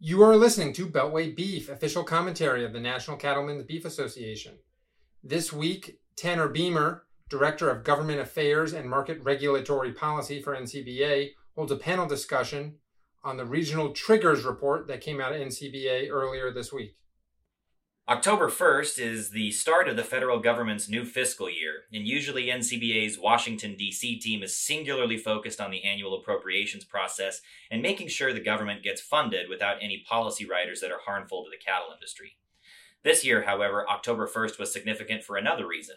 You 0.00 0.22
are 0.22 0.36
listening 0.36 0.72
to 0.74 0.86
Beltway 0.86 1.34
Beef, 1.34 1.68
official 1.68 2.04
commentary 2.04 2.64
of 2.64 2.72
the 2.72 2.78
National 2.78 3.16
Cattlemen's 3.16 3.64
Beef 3.64 3.84
Association. 3.84 4.60
This 5.24 5.52
week, 5.52 5.98
Tanner 6.14 6.48
Beymer, 6.48 7.00
Director 7.28 7.68
of 7.68 7.82
Government 7.82 8.20
Affairs 8.20 8.72
and 8.72 8.88
Market 8.88 9.20
Regulatory 9.24 9.92
Policy 9.92 10.40
for 10.40 10.54
NCBA, 10.54 11.30
holds 11.56 11.72
a 11.72 11.76
panel 11.76 12.06
discussion 12.06 12.76
on 13.24 13.38
the 13.38 13.44
Regional 13.44 13.92
Triggers 13.92 14.44
Report 14.44 14.86
that 14.86 15.00
came 15.00 15.20
out 15.20 15.32
of 15.32 15.40
NCBA 15.40 16.08
earlier 16.12 16.52
this 16.52 16.72
week. 16.72 16.96
October 18.08 18.48
1st 18.48 18.98
is 18.98 19.28
the 19.28 19.50
start 19.50 19.86
of 19.86 19.94
the 19.94 20.02
federal 20.02 20.38
government's 20.38 20.88
new 20.88 21.04
fiscal 21.04 21.50
year, 21.50 21.82
and 21.92 22.08
usually 22.08 22.46
NCBA's 22.46 23.18
Washington, 23.18 23.74
D.C. 23.76 24.18
team 24.18 24.42
is 24.42 24.56
singularly 24.56 25.18
focused 25.18 25.60
on 25.60 25.70
the 25.70 25.84
annual 25.84 26.14
appropriations 26.14 26.84
process 26.84 27.42
and 27.70 27.82
making 27.82 28.08
sure 28.08 28.32
the 28.32 28.40
government 28.40 28.82
gets 28.82 29.02
funded 29.02 29.50
without 29.50 29.76
any 29.82 30.06
policy 30.08 30.46
riders 30.46 30.80
that 30.80 30.90
are 30.90 31.02
harmful 31.04 31.44
to 31.44 31.50
the 31.50 31.62
cattle 31.62 31.88
industry. 31.92 32.38
This 33.04 33.26
year, 33.26 33.42
however, 33.42 33.86
October 33.86 34.26
1st 34.26 34.58
was 34.58 34.72
significant 34.72 35.22
for 35.22 35.36
another 35.36 35.68
reason. 35.68 35.96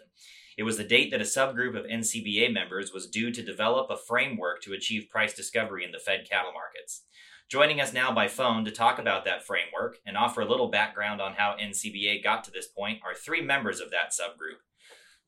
It 0.58 0.64
was 0.64 0.76
the 0.76 0.84
date 0.84 1.10
that 1.12 1.22
a 1.22 1.24
subgroup 1.24 1.78
of 1.78 1.86
NCBA 1.86 2.52
members 2.52 2.92
was 2.92 3.08
due 3.08 3.30
to 3.30 3.42
develop 3.42 3.88
a 3.88 3.96
framework 3.96 4.60
to 4.64 4.74
achieve 4.74 5.08
price 5.08 5.32
discovery 5.32 5.82
in 5.82 5.92
the 5.92 5.98
Fed 5.98 6.28
cattle 6.28 6.52
markets. 6.52 7.04
Joining 7.52 7.82
us 7.82 7.92
now 7.92 8.10
by 8.10 8.28
phone 8.28 8.64
to 8.64 8.70
talk 8.70 8.98
about 8.98 9.26
that 9.26 9.44
framework 9.44 9.98
and 10.06 10.16
offer 10.16 10.40
a 10.40 10.48
little 10.48 10.68
background 10.68 11.20
on 11.20 11.34
how 11.34 11.54
NCBA 11.60 12.24
got 12.24 12.44
to 12.44 12.50
this 12.50 12.66
point 12.66 13.00
are 13.04 13.14
three 13.14 13.42
members 13.42 13.78
of 13.78 13.90
that 13.90 14.10
subgroup. 14.10 14.56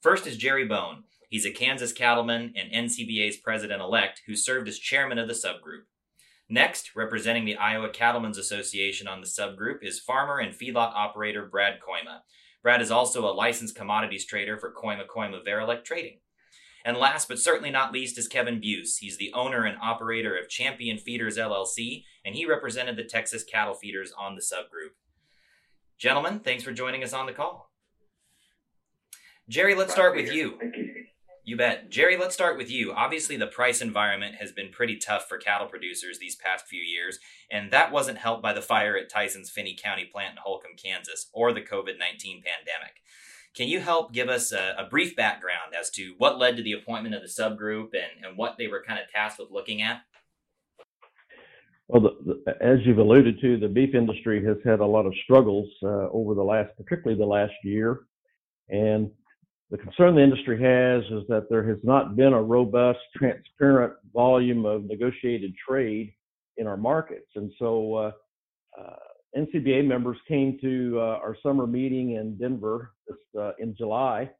First 0.00 0.26
is 0.26 0.38
Jerry 0.38 0.66
Bohn. 0.66 1.04
He's 1.28 1.44
a 1.44 1.50
Kansas 1.50 1.92
cattleman 1.92 2.54
and 2.56 2.88
NCBA's 2.88 3.36
president 3.36 3.82
elect 3.82 4.22
who 4.26 4.36
served 4.36 4.68
as 4.68 4.78
chairman 4.78 5.18
of 5.18 5.28
the 5.28 5.34
subgroup. 5.34 5.82
Next, 6.48 6.96
representing 6.96 7.44
the 7.44 7.56
Iowa 7.56 7.90
Cattlemen's 7.90 8.38
Association 8.38 9.06
on 9.06 9.20
the 9.20 9.26
subgroup 9.26 9.80
is 9.82 10.00
farmer 10.00 10.38
and 10.38 10.54
feedlot 10.54 10.94
operator 10.94 11.44
Brad 11.44 11.74
Kooima. 11.74 12.20
Brad 12.62 12.80
is 12.80 12.90
also 12.90 13.28
a 13.28 13.36
licensed 13.36 13.76
commodities 13.76 14.24
trader 14.24 14.56
for 14.56 14.72
Kooima 14.72 15.06
Kooima 15.06 15.46
Varilek 15.46 15.84
Trading. 15.84 16.20
And 16.84 16.98
last 16.98 17.28
but 17.28 17.38
certainly 17.38 17.70
not 17.70 17.92
least 17.92 18.18
is 18.18 18.28
Kevin 18.28 18.60
Buse. 18.60 18.98
He's 18.98 19.16
the 19.16 19.32
owner 19.32 19.64
and 19.64 19.78
operator 19.80 20.36
of 20.36 20.50
Champion 20.50 20.98
Feeders 20.98 21.38
LLC, 21.38 22.04
and 22.24 22.34
he 22.34 22.44
represented 22.44 22.96
the 22.96 23.04
Texas 23.04 23.42
cattle 23.42 23.74
feeders 23.74 24.12
on 24.18 24.34
the 24.34 24.42
subgroup. 24.42 24.92
Gentlemen, 25.96 26.40
thanks 26.40 26.62
for 26.62 26.72
joining 26.72 27.02
us 27.02 27.14
on 27.14 27.26
the 27.26 27.32
call. 27.32 27.70
Jerry, 29.48 29.74
let's 29.74 29.92
start 29.92 30.14
with 30.16 30.32
you. 30.32 30.58
You 31.46 31.58
bet. 31.58 31.90
Jerry, 31.90 32.16
let's 32.16 32.34
start 32.34 32.56
with 32.56 32.70
you. 32.70 32.92
Obviously, 32.94 33.36
the 33.36 33.46
price 33.46 33.82
environment 33.82 34.36
has 34.36 34.50
been 34.50 34.70
pretty 34.70 34.96
tough 34.96 35.28
for 35.28 35.36
cattle 35.36 35.66
producers 35.66 36.18
these 36.18 36.36
past 36.36 36.66
few 36.66 36.80
years, 36.80 37.18
and 37.50 37.70
that 37.70 37.92
wasn't 37.92 38.16
helped 38.16 38.42
by 38.42 38.54
the 38.54 38.62
fire 38.62 38.96
at 38.96 39.10
Tyson's 39.10 39.50
Finney 39.50 39.76
County 39.76 40.06
plant 40.06 40.32
in 40.32 40.36
Holcomb, 40.42 40.76
Kansas, 40.82 41.28
or 41.34 41.52
the 41.52 41.60
COVID 41.60 41.98
19 41.98 42.42
pandemic. 42.42 43.02
Can 43.54 43.68
you 43.68 43.80
help 43.80 44.12
give 44.12 44.28
us 44.28 44.52
a, 44.52 44.74
a, 44.78 44.84
brief 44.86 45.14
background 45.14 45.74
as 45.78 45.88
to 45.90 46.14
what 46.18 46.38
led 46.38 46.56
to 46.56 46.62
the 46.62 46.72
appointment 46.72 47.14
of 47.14 47.22
the 47.22 47.28
subgroup 47.28 47.90
and, 47.94 48.24
and 48.24 48.36
what 48.36 48.56
they 48.58 48.66
were 48.66 48.82
kind 48.82 48.98
of 48.98 49.08
tasked 49.12 49.38
with 49.38 49.52
looking 49.52 49.80
at? 49.80 50.02
Well, 51.86 52.02
the, 52.02 52.42
the, 52.44 52.64
as 52.64 52.78
you've 52.84 52.98
alluded 52.98 53.40
to, 53.40 53.56
the 53.58 53.68
beef 53.68 53.94
industry 53.94 54.44
has 54.44 54.56
had 54.64 54.80
a 54.80 54.86
lot 54.86 55.06
of 55.06 55.14
struggles 55.22 55.68
uh, 55.84 56.08
over 56.10 56.34
the 56.34 56.42
last, 56.42 56.70
particularly 56.76 57.18
the 57.18 57.26
last 57.26 57.52
year. 57.62 58.00
And 58.70 59.10
the 59.70 59.78
concern 59.78 60.16
the 60.16 60.22
industry 60.22 60.60
has 60.60 61.04
is 61.04 61.26
that 61.28 61.48
there 61.48 61.66
has 61.68 61.78
not 61.84 62.16
been 62.16 62.32
a 62.32 62.42
robust, 62.42 63.00
transparent 63.16 63.92
volume 64.12 64.64
of 64.64 64.84
negotiated 64.84 65.54
trade 65.56 66.12
in 66.56 66.66
our 66.66 66.76
markets. 66.76 67.28
And 67.36 67.52
so 67.58 67.94
uh, 67.94 68.10
uh, 68.80 68.96
NCBA 69.36 69.86
members 69.86 70.16
came 70.28 70.58
to 70.60 70.98
uh, 70.98 71.18
our 71.22 71.36
summer 71.42 71.66
meeting 71.66 72.12
in 72.12 72.36
Denver 72.36 72.92
this, 73.08 73.16
uh, 73.38 73.52
in 73.58 73.74
July, 73.76 74.30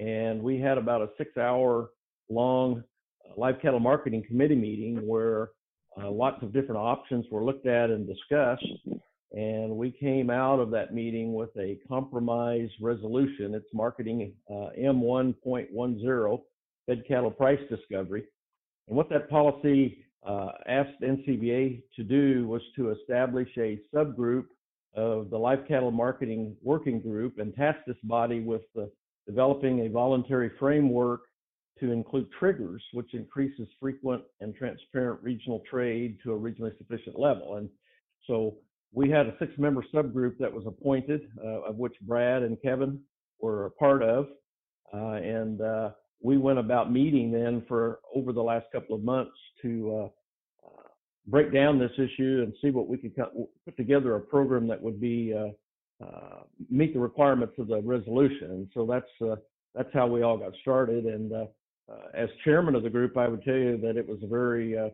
and 0.00 0.40
we 0.42 0.60
had 0.60 0.78
about 0.78 1.02
a 1.02 1.08
six-hour 1.18 1.90
long 2.28 2.82
uh, 3.28 3.32
live 3.36 3.60
cattle 3.60 3.80
marketing 3.80 4.22
committee 4.26 4.54
meeting 4.54 5.06
where 5.06 5.50
uh, 6.00 6.10
lots 6.10 6.42
of 6.42 6.52
different 6.52 6.80
options 6.80 7.26
were 7.30 7.44
looked 7.44 7.66
at 7.66 7.90
and 7.90 8.06
discussed. 8.06 8.64
And 9.32 9.76
we 9.76 9.92
came 9.92 10.30
out 10.30 10.58
of 10.58 10.70
that 10.70 10.94
meeting 10.94 11.34
with 11.34 11.50
a 11.56 11.78
compromise 11.88 12.68
resolution. 12.80 13.54
It's 13.54 13.72
marketing 13.72 14.32
uh, 14.48 14.70
M1.10, 14.80 16.40
fed 16.86 17.02
cattle 17.06 17.30
price 17.30 17.60
discovery. 17.68 18.24
And 18.88 18.96
what 18.96 19.08
that 19.10 19.30
policy 19.30 20.04
uh, 20.26 20.48
asked 20.66 21.00
NCBA 21.02 21.82
to 21.96 22.02
do 22.02 22.46
was 22.46 22.62
to 22.76 22.90
establish 22.90 23.48
a 23.58 23.78
subgroup 23.94 24.46
of 24.94 25.30
the 25.30 25.38
live 25.38 25.66
cattle 25.68 25.90
marketing 25.90 26.56
working 26.62 27.00
group 27.00 27.38
and 27.38 27.54
task 27.54 27.78
this 27.86 27.96
body 28.04 28.40
with 28.40 28.62
developing 29.26 29.86
a 29.86 29.88
voluntary 29.88 30.50
framework 30.58 31.22
to 31.78 31.92
include 31.92 32.28
triggers, 32.38 32.82
which 32.92 33.14
increases 33.14 33.66
frequent 33.80 34.22
and 34.40 34.54
transparent 34.54 35.20
regional 35.22 35.62
trade 35.68 36.18
to 36.22 36.32
a 36.32 36.38
regionally 36.38 36.76
sufficient 36.76 37.18
level. 37.18 37.56
And 37.56 37.68
so 38.26 38.56
we 38.92 39.08
had 39.08 39.26
a 39.26 39.34
six 39.38 39.52
member 39.56 39.84
subgroup 39.94 40.36
that 40.38 40.52
was 40.52 40.64
appointed, 40.66 41.22
uh, 41.42 41.62
of 41.62 41.76
which 41.76 41.94
Brad 42.02 42.42
and 42.42 42.60
Kevin 42.60 43.00
were 43.40 43.66
a 43.66 43.70
part 43.70 44.02
of. 44.02 44.26
Uh, 44.92 45.14
and 45.14 45.60
uh, 45.60 45.90
we 46.22 46.36
went 46.36 46.58
about 46.58 46.92
meeting 46.92 47.32
then 47.32 47.64
for 47.66 48.00
over 48.14 48.32
the 48.32 48.42
last 48.42 48.66
couple 48.72 48.94
of 48.94 49.02
months 49.02 49.36
to 49.62 49.94
uh, 49.94 50.66
uh, 50.66 50.88
break 51.26 51.52
down 51.52 51.78
this 51.78 51.92
issue 51.94 52.42
and 52.44 52.52
see 52.60 52.70
what 52.70 52.88
we 52.88 52.96
could 52.98 53.14
put 53.16 53.76
together 53.76 54.16
a 54.16 54.20
program 54.20 54.66
that 54.68 54.80
would 54.80 55.00
be 55.00 55.34
uh, 55.34 56.04
uh, 56.04 56.40
meet 56.70 56.94
the 56.94 57.00
requirements 57.00 57.54
of 57.58 57.68
the 57.68 57.80
resolution. 57.82 58.50
And 58.50 58.68
so 58.74 58.86
that's 58.86 59.30
uh, 59.30 59.36
that's 59.74 59.92
how 59.94 60.06
we 60.06 60.22
all 60.22 60.36
got 60.36 60.52
started. 60.60 61.04
And 61.04 61.32
as 62.14 62.28
chairman 62.44 62.74
of 62.74 62.82
the 62.82 62.90
group, 62.90 63.16
I 63.16 63.28
would 63.28 63.42
tell 63.44 63.54
you 63.54 63.76
that 63.78 63.96
it 63.96 64.06
was 64.06 64.18
a 64.22 64.26
very, 64.26 64.78
I 64.78 64.90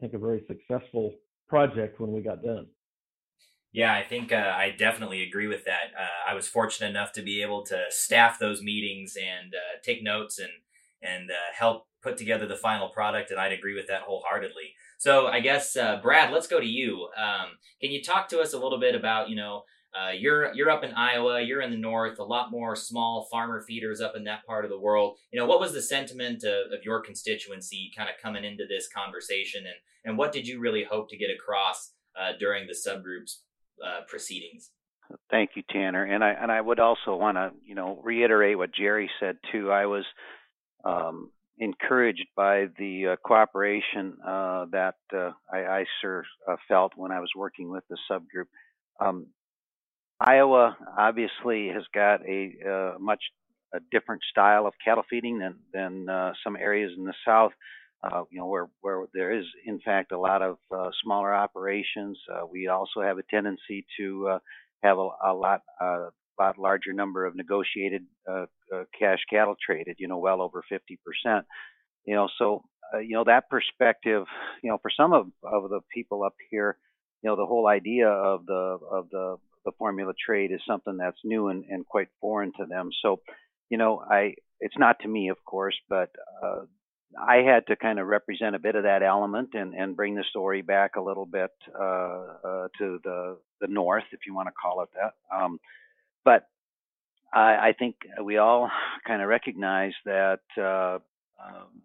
think, 0.00 0.14
a 0.14 0.18
very 0.18 0.44
successful 0.46 1.14
project 1.48 2.00
when 2.00 2.12
we 2.12 2.20
got 2.20 2.42
done. 2.42 2.66
Yeah, 3.72 3.94
I 3.94 4.02
think 4.02 4.32
uh, 4.32 4.52
I 4.56 4.74
definitely 4.76 5.22
agree 5.22 5.46
with 5.46 5.64
that. 5.64 5.92
Uh, 5.96 6.30
I 6.30 6.34
was 6.34 6.48
fortunate 6.48 6.90
enough 6.90 7.12
to 7.12 7.22
be 7.22 7.40
able 7.42 7.62
to 7.66 7.84
staff 7.90 8.38
those 8.38 8.62
meetings 8.62 9.16
and 9.16 9.54
uh, 9.54 9.78
take 9.82 10.02
notes 10.02 10.38
and 10.38 10.50
and 11.02 11.30
uh, 11.30 11.34
help 11.56 11.86
put 12.02 12.16
together 12.16 12.46
the 12.46 12.56
final 12.56 12.88
product, 12.88 13.30
and 13.30 13.40
I'd 13.40 13.52
agree 13.52 13.74
with 13.74 13.88
that 13.88 14.02
wholeheartedly. 14.02 14.74
So 14.98 15.26
I 15.26 15.40
guess 15.40 15.76
uh, 15.76 16.00
Brad, 16.02 16.32
let's 16.32 16.46
go 16.46 16.60
to 16.60 16.66
you. 16.66 17.08
Um, 17.16 17.50
can 17.80 17.90
you 17.90 18.02
talk 18.02 18.28
to 18.30 18.40
us 18.40 18.52
a 18.52 18.58
little 18.58 18.80
bit 18.80 18.94
about 18.94 19.28
you 19.28 19.36
know 19.36 19.64
uh, 19.94 20.12
you're 20.12 20.52
you're 20.54 20.70
up 20.70 20.84
in 20.84 20.92
Iowa, 20.92 21.40
you're 21.40 21.62
in 21.62 21.70
the 21.70 21.76
north, 21.76 22.18
a 22.18 22.24
lot 22.24 22.50
more 22.50 22.76
small 22.76 23.28
farmer 23.30 23.60
feeders 23.60 24.00
up 24.00 24.16
in 24.16 24.24
that 24.24 24.46
part 24.46 24.64
of 24.64 24.70
the 24.70 24.78
world. 24.78 25.18
You 25.32 25.40
know, 25.40 25.46
what 25.46 25.60
was 25.60 25.72
the 25.72 25.82
sentiment 25.82 26.44
of, 26.44 26.72
of 26.72 26.84
your 26.84 27.00
constituency 27.00 27.90
kind 27.96 28.08
of 28.08 28.16
coming 28.22 28.44
into 28.44 28.64
this 28.68 28.88
conversation, 28.88 29.66
and 29.66 29.76
and 30.04 30.18
what 30.18 30.32
did 30.32 30.46
you 30.46 30.60
really 30.60 30.84
hope 30.84 31.10
to 31.10 31.16
get 31.16 31.30
across 31.30 31.92
during 32.38 32.66
the 32.66 32.74
subgroups 32.74 33.38
uh, 33.82 34.00
proceedings. 34.06 34.70
Thank 35.30 35.50
you, 35.56 35.62
Tanner. 35.70 36.04
And 36.04 36.22
I 36.22 36.30
and 36.30 36.52
I 36.52 36.60
would 36.60 36.78
also 36.78 37.16
want 37.16 37.36
to 37.36 37.50
you 37.64 37.74
know 37.74 38.00
reiterate 38.04 38.56
what 38.56 38.74
Jerry 38.74 39.10
said 39.18 39.38
too. 39.50 39.70
I 39.70 39.86
was 39.86 40.04
um, 40.84 41.30
encouraged 41.58 42.26
by 42.34 42.66
the 42.78 43.08
uh, 43.08 43.16
cooperation 43.24 44.16
uh, 44.26 44.64
that 44.72 44.96
uh, 45.14 45.30
I, 45.52 45.58
I 45.58 45.84
sir 46.00 46.24
uh, 46.48 46.56
felt 46.66 46.92
when 46.96 47.12
I 47.12 47.20
was 47.20 47.30
working 47.36 47.70
with 47.70 47.84
the 47.88 47.98
subgroup. 48.10 48.46
Um, 48.98 49.26
Iowa 50.18 50.76
obviously 50.98 51.68
has 51.68 51.84
got 51.94 52.20
a 52.26 52.52
uh, 52.68 52.98
much 52.98 53.22
a 53.72 53.78
different 53.92 54.22
style 54.30 54.66
of 54.66 54.74
cattle 54.84 55.04
feeding 55.08 55.38
than 55.38 55.56
than 55.72 56.08
uh, 56.08 56.32
some 56.42 56.56
areas 56.56 56.92
in 56.96 57.04
the 57.04 57.14
south 57.26 57.52
you 58.30 58.38
know, 58.38 58.46
where 58.46 58.68
where 58.80 59.06
there 59.12 59.38
is 59.38 59.44
in 59.66 59.78
fact 59.80 60.12
a 60.12 60.18
lot 60.18 60.40
of 60.40 60.56
smaller 61.04 61.34
operations. 61.34 62.18
We 62.50 62.68
also 62.68 63.02
have 63.02 63.18
a 63.18 63.22
tendency 63.30 63.84
to 63.98 64.38
have 64.82 64.98
a, 64.98 65.08
a 65.24 65.34
lot 65.34 65.60
lot 66.38 66.58
larger 66.58 66.94
number 66.94 67.26
of 67.26 67.36
negotiated 67.36 68.06
uh, 68.74 68.84
cash 68.98 69.20
cattle 69.28 69.56
traded. 69.64 69.96
You 69.98 70.08
know, 70.08 70.18
well 70.18 70.42
over 70.42 70.62
50 70.68 70.98
percent. 71.04 71.46
You 72.04 72.14
know, 72.14 72.28
so 72.38 72.64
uh, 72.94 72.98
you 72.98 73.14
know 73.14 73.24
that 73.24 73.50
perspective. 73.50 74.24
You 74.62 74.70
know, 74.70 74.78
for 74.80 74.90
some 74.96 75.12
of 75.12 75.26
of 75.42 75.70
the 75.70 75.80
people 75.92 76.22
up 76.22 76.34
here, 76.50 76.76
you 77.22 77.28
know, 77.28 77.36
the 77.36 77.46
whole 77.46 77.66
idea 77.66 78.08
of 78.08 78.46
the 78.46 78.78
of 78.90 79.10
the 79.10 79.36
the 79.64 79.72
formula 79.78 80.12
trade 80.24 80.52
is 80.52 80.60
something 80.66 80.96
that's 80.96 81.18
new 81.24 81.48
and, 81.48 81.64
and 81.68 81.86
quite 81.86 82.08
foreign 82.20 82.52
to 82.58 82.64
them. 82.66 82.90
So, 83.02 83.20
you 83.68 83.78
know, 83.78 84.02
I 84.08 84.34
it's 84.60 84.78
not 84.78 84.98
to 85.00 85.08
me, 85.08 85.28
of 85.28 85.42
course, 85.44 85.76
but 85.88 86.10
uh, 86.42 86.60
I 87.18 87.38
had 87.38 87.66
to 87.66 87.76
kind 87.76 87.98
of 87.98 88.06
represent 88.06 88.54
a 88.54 88.60
bit 88.60 88.76
of 88.76 88.84
that 88.84 89.02
element 89.02 89.50
and, 89.54 89.74
and 89.74 89.96
bring 89.96 90.14
the 90.14 90.24
story 90.30 90.62
back 90.62 90.96
a 90.96 91.02
little 91.02 91.26
bit 91.26 91.50
uh, 91.78 92.24
uh, 92.44 92.68
to 92.78 93.00
the 93.02 93.38
the 93.60 93.68
north, 93.68 94.04
if 94.12 94.20
you 94.26 94.34
want 94.34 94.48
to 94.48 94.54
call 94.60 94.82
it 94.82 94.88
that. 94.94 95.12
Um, 95.34 95.58
but 96.24 96.46
I, 97.32 97.68
I, 97.68 97.74
think 97.78 97.96
we 98.22 98.38
all 98.38 98.70
kind 99.06 99.22
of 99.22 99.28
recognize 99.28 99.92
that 100.04 100.40
uh, 100.58 100.98
um, 101.42 101.82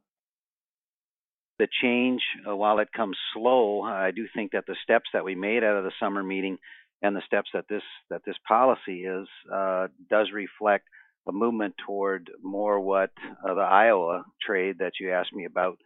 the 1.60 1.68
change, 1.82 2.22
uh, 2.48 2.56
while 2.56 2.80
it 2.80 2.90
comes 2.96 3.18
slow, 3.34 3.82
I 3.82 4.12
do 4.12 4.28
think 4.36 4.52
that 4.52 4.66
the 4.68 4.76
steps 4.84 5.10
that 5.14 5.24
we 5.24 5.36
made 5.36 5.64
out 5.64 5.78
of 5.78 5.84
the 5.84 5.92
summer 6.00 6.24
meeting 6.24 6.58
and 7.02 7.16
the 7.16 7.22
steps 7.26 7.50
that 7.54 7.66
this 7.70 7.84
that 8.10 8.22
this 8.26 8.36
policy 8.48 9.04
is 9.04 9.28
uh, 9.54 9.88
does 10.10 10.28
reflect 10.34 10.86
a 11.28 11.32
movement 11.32 11.76
toward 11.86 12.30
more 12.42 12.80
what 12.80 13.12
uh, 13.44 13.54
the 13.54 13.62
Iowa 13.62 14.24
trade 14.46 14.78
that 14.80 14.94
you 15.00 15.12
asked 15.12 15.34
me 15.34 15.46
about 15.46 15.78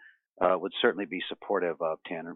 uh, 0.42 0.58
would 0.58 0.74
certainly 0.82 1.06
be 1.06 1.22
supportive 1.28 1.82
of 1.82 2.00
Tanner. 2.06 2.36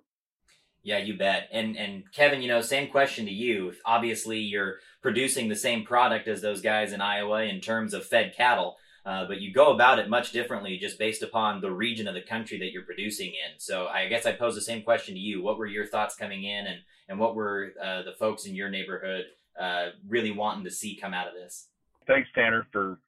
Yeah, 0.83 0.97
you 0.97 1.17
bet. 1.17 1.47
And 1.51 1.77
and 1.77 2.11
Kevin, 2.11 2.41
you 2.41 2.49
know, 2.49 2.61
same 2.61 2.89
question 2.89 3.25
to 3.25 3.31
you. 3.31 3.73
Obviously, 3.85 4.39
you're 4.39 4.75
producing 5.01 5.47
the 5.47 5.55
same 5.55 5.85
product 5.85 6.27
as 6.27 6.41
those 6.41 6.61
guys 6.61 6.91
in 6.91 6.99
Iowa 6.99 7.43
in 7.43 7.61
terms 7.61 7.93
of 7.93 8.05
fed 8.05 8.33
cattle, 8.35 8.75
uh, 9.05 9.25
but 9.25 9.39
you 9.39 9.53
go 9.53 9.73
about 9.73 9.99
it 9.99 10.09
much 10.09 10.33
differently 10.33 10.77
just 10.77 10.99
based 10.99 11.23
upon 11.23 11.61
the 11.61 11.71
region 11.71 12.07
of 12.07 12.15
the 12.15 12.21
country 12.21 12.59
that 12.59 12.71
you're 12.73 12.83
producing 12.83 13.29
in. 13.29 13.59
So 13.59 13.87
I 13.87 14.07
guess 14.07 14.25
I 14.25 14.33
pose 14.33 14.55
the 14.55 14.61
same 14.61 14.83
question 14.83 15.13
to 15.13 15.19
you. 15.19 15.41
What 15.41 15.57
were 15.57 15.65
your 15.65 15.85
thoughts 15.85 16.15
coming 16.15 16.43
in, 16.43 16.67
and 16.67 16.79
and 17.07 17.17
what 17.17 17.33
were 17.33 17.71
uh, 17.81 18.03
the 18.03 18.13
folks 18.19 18.45
in 18.45 18.53
your 18.53 18.69
neighborhood 18.69 19.25
uh, 19.57 19.87
really 20.07 20.31
wanting 20.31 20.65
to 20.65 20.71
see 20.71 20.97
come 20.99 21.13
out 21.13 21.27
of 21.27 21.33
this? 21.33 21.69
Thanks, 22.07 22.27
Tanner, 22.35 22.67
for 22.73 22.99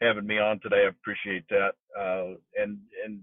having 0.00 0.26
me 0.26 0.38
on 0.38 0.60
today. 0.60 0.84
I 0.86 0.88
appreciate 0.88 1.46
that. 1.50 1.72
Uh, 1.98 2.36
and 2.58 2.78
and 3.04 3.20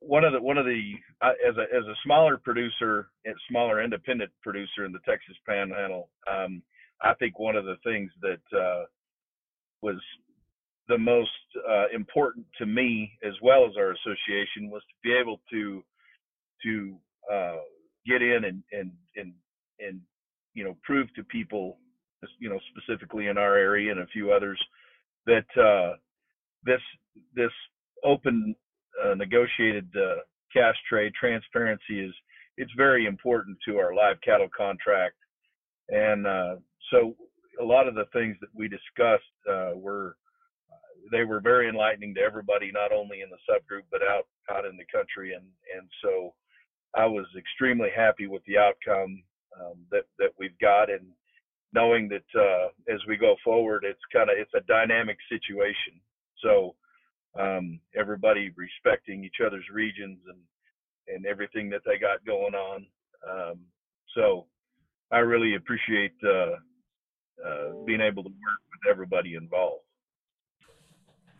one 0.00 0.24
of 0.24 0.32
the 0.32 0.40
one 0.40 0.58
of 0.58 0.64
the 0.64 0.92
uh, 1.22 1.32
as 1.46 1.56
a 1.56 1.62
as 1.76 1.84
a 1.84 1.94
smaller 2.04 2.36
producer 2.36 3.10
and 3.24 3.34
smaller 3.48 3.82
independent 3.82 4.30
producer 4.42 4.84
in 4.84 4.92
the 4.92 4.98
Texas 5.06 5.36
Panhandle, 5.46 6.08
um, 6.30 6.62
I 7.02 7.14
think 7.14 7.38
one 7.38 7.56
of 7.56 7.64
the 7.64 7.76
things 7.84 8.10
that 8.22 8.58
uh, 8.58 8.84
was 9.82 9.96
the 10.88 10.98
most 10.98 11.30
uh, 11.68 11.86
important 11.94 12.46
to 12.58 12.66
me 12.66 13.12
as 13.22 13.34
well 13.42 13.64
as 13.66 13.76
our 13.76 13.92
association 13.92 14.70
was 14.70 14.82
to 14.82 15.08
be 15.08 15.14
able 15.14 15.40
to 15.50 15.84
to 16.64 16.96
uh, 17.32 17.56
get 18.06 18.22
in 18.22 18.44
and 18.44 18.62
and 18.72 18.92
and 19.16 19.32
and 19.78 20.00
you 20.54 20.64
know 20.64 20.76
prove 20.82 21.12
to 21.14 21.22
people 21.24 21.78
you 22.38 22.48
know 22.48 22.58
specifically 22.74 23.28
in 23.28 23.38
our 23.38 23.56
area 23.56 23.90
and 23.90 24.00
a 24.00 24.06
few 24.06 24.32
others 24.32 24.60
that 25.26 25.46
uh, 25.60 25.96
this 26.64 26.80
this 27.34 27.52
open 28.02 28.54
uh, 29.04 29.14
negotiated 29.14 29.88
uh, 29.96 30.20
cash 30.52 30.76
trade. 30.88 31.12
Transparency 31.18 32.00
is 32.00 32.14
it's 32.56 32.72
very 32.76 33.06
important 33.06 33.56
to 33.66 33.78
our 33.78 33.94
live 33.94 34.16
cattle 34.24 34.48
contract, 34.56 35.16
and 35.88 36.26
uh, 36.26 36.56
so 36.90 37.14
a 37.60 37.64
lot 37.64 37.88
of 37.88 37.94
the 37.94 38.06
things 38.12 38.36
that 38.40 38.50
we 38.54 38.68
discussed 38.68 39.22
uh, 39.50 39.72
were 39.74 40.16
they 41.10 41.24
were 41.24 41.40
very 41.40 41.68
enlightening 41.68 42.14
to 42.14 42.20
everybody, 42.20 42.70
not 42.72 42.92
only 42.92 43.22
in 43.22 43.30
the 43.30 43.38
subgroup 43.48 43.82
but 43.90 44.02
out 44.02 44.26
out 44.50 44.64
in 44.64 44.76
the 44.76 44.84
country, 44.92 45.34
and 45.34 45.44
and 45.76 45.88
so 46.02 46.34
I 46.94 47.06
was 47.06 47.26
extremely 47.36 47.88
happy 47.94 48.26
with 48.26 48.42
the 48.46 48.58
outcome 48.58 49.22
um, 49.58 49.78
that 49.90 50.04
that 50.18 50.30
we've 50.38 50.58
got, 50.60 50.90
and 50.90 51.06
knowing 51.72 52.08
that 52.08 52.40
uh, 52.40 52.68
as 52.92 53.00
we 53.08 53.16
go 53.16 53.36
forward, 53.44 53.84
it's 53.84 54.00
kind 54.12 54.30
of 54.30 54.36
it's 54.38 54.54
a 54.54 54.66
dynamic 54.66 55.16
situation. 55.28 56.00
So 56.42 56.74
um, 57.38 57.80
everybody 57.94 58.52
respecting 58.56 59.24
each 59.24 59.40
other's 59.44 59.64
regions 59.72 60.18
and 60.28 60.38
and 61.08 61.26
everything 61.26 61.68
that 61.70 61.82
they 61.84 61.98
got 61.98 62.24
going 62.24 62.54
on. 62.54 62.86
Um, 63.28 63.60
so 64.14 64.46
I 65.10 65.18
really 65.18 65.56
appreciate 65.56 66.12
uh, 66.24 66.54
uh, 67.44 67.72
being 67.84 68.00
able 68.00 68.22
to 68.22 68.28
work 68.28 68.60
with 68.70 68.90
everybody 68.90 69.34
involved. 69.34 69.82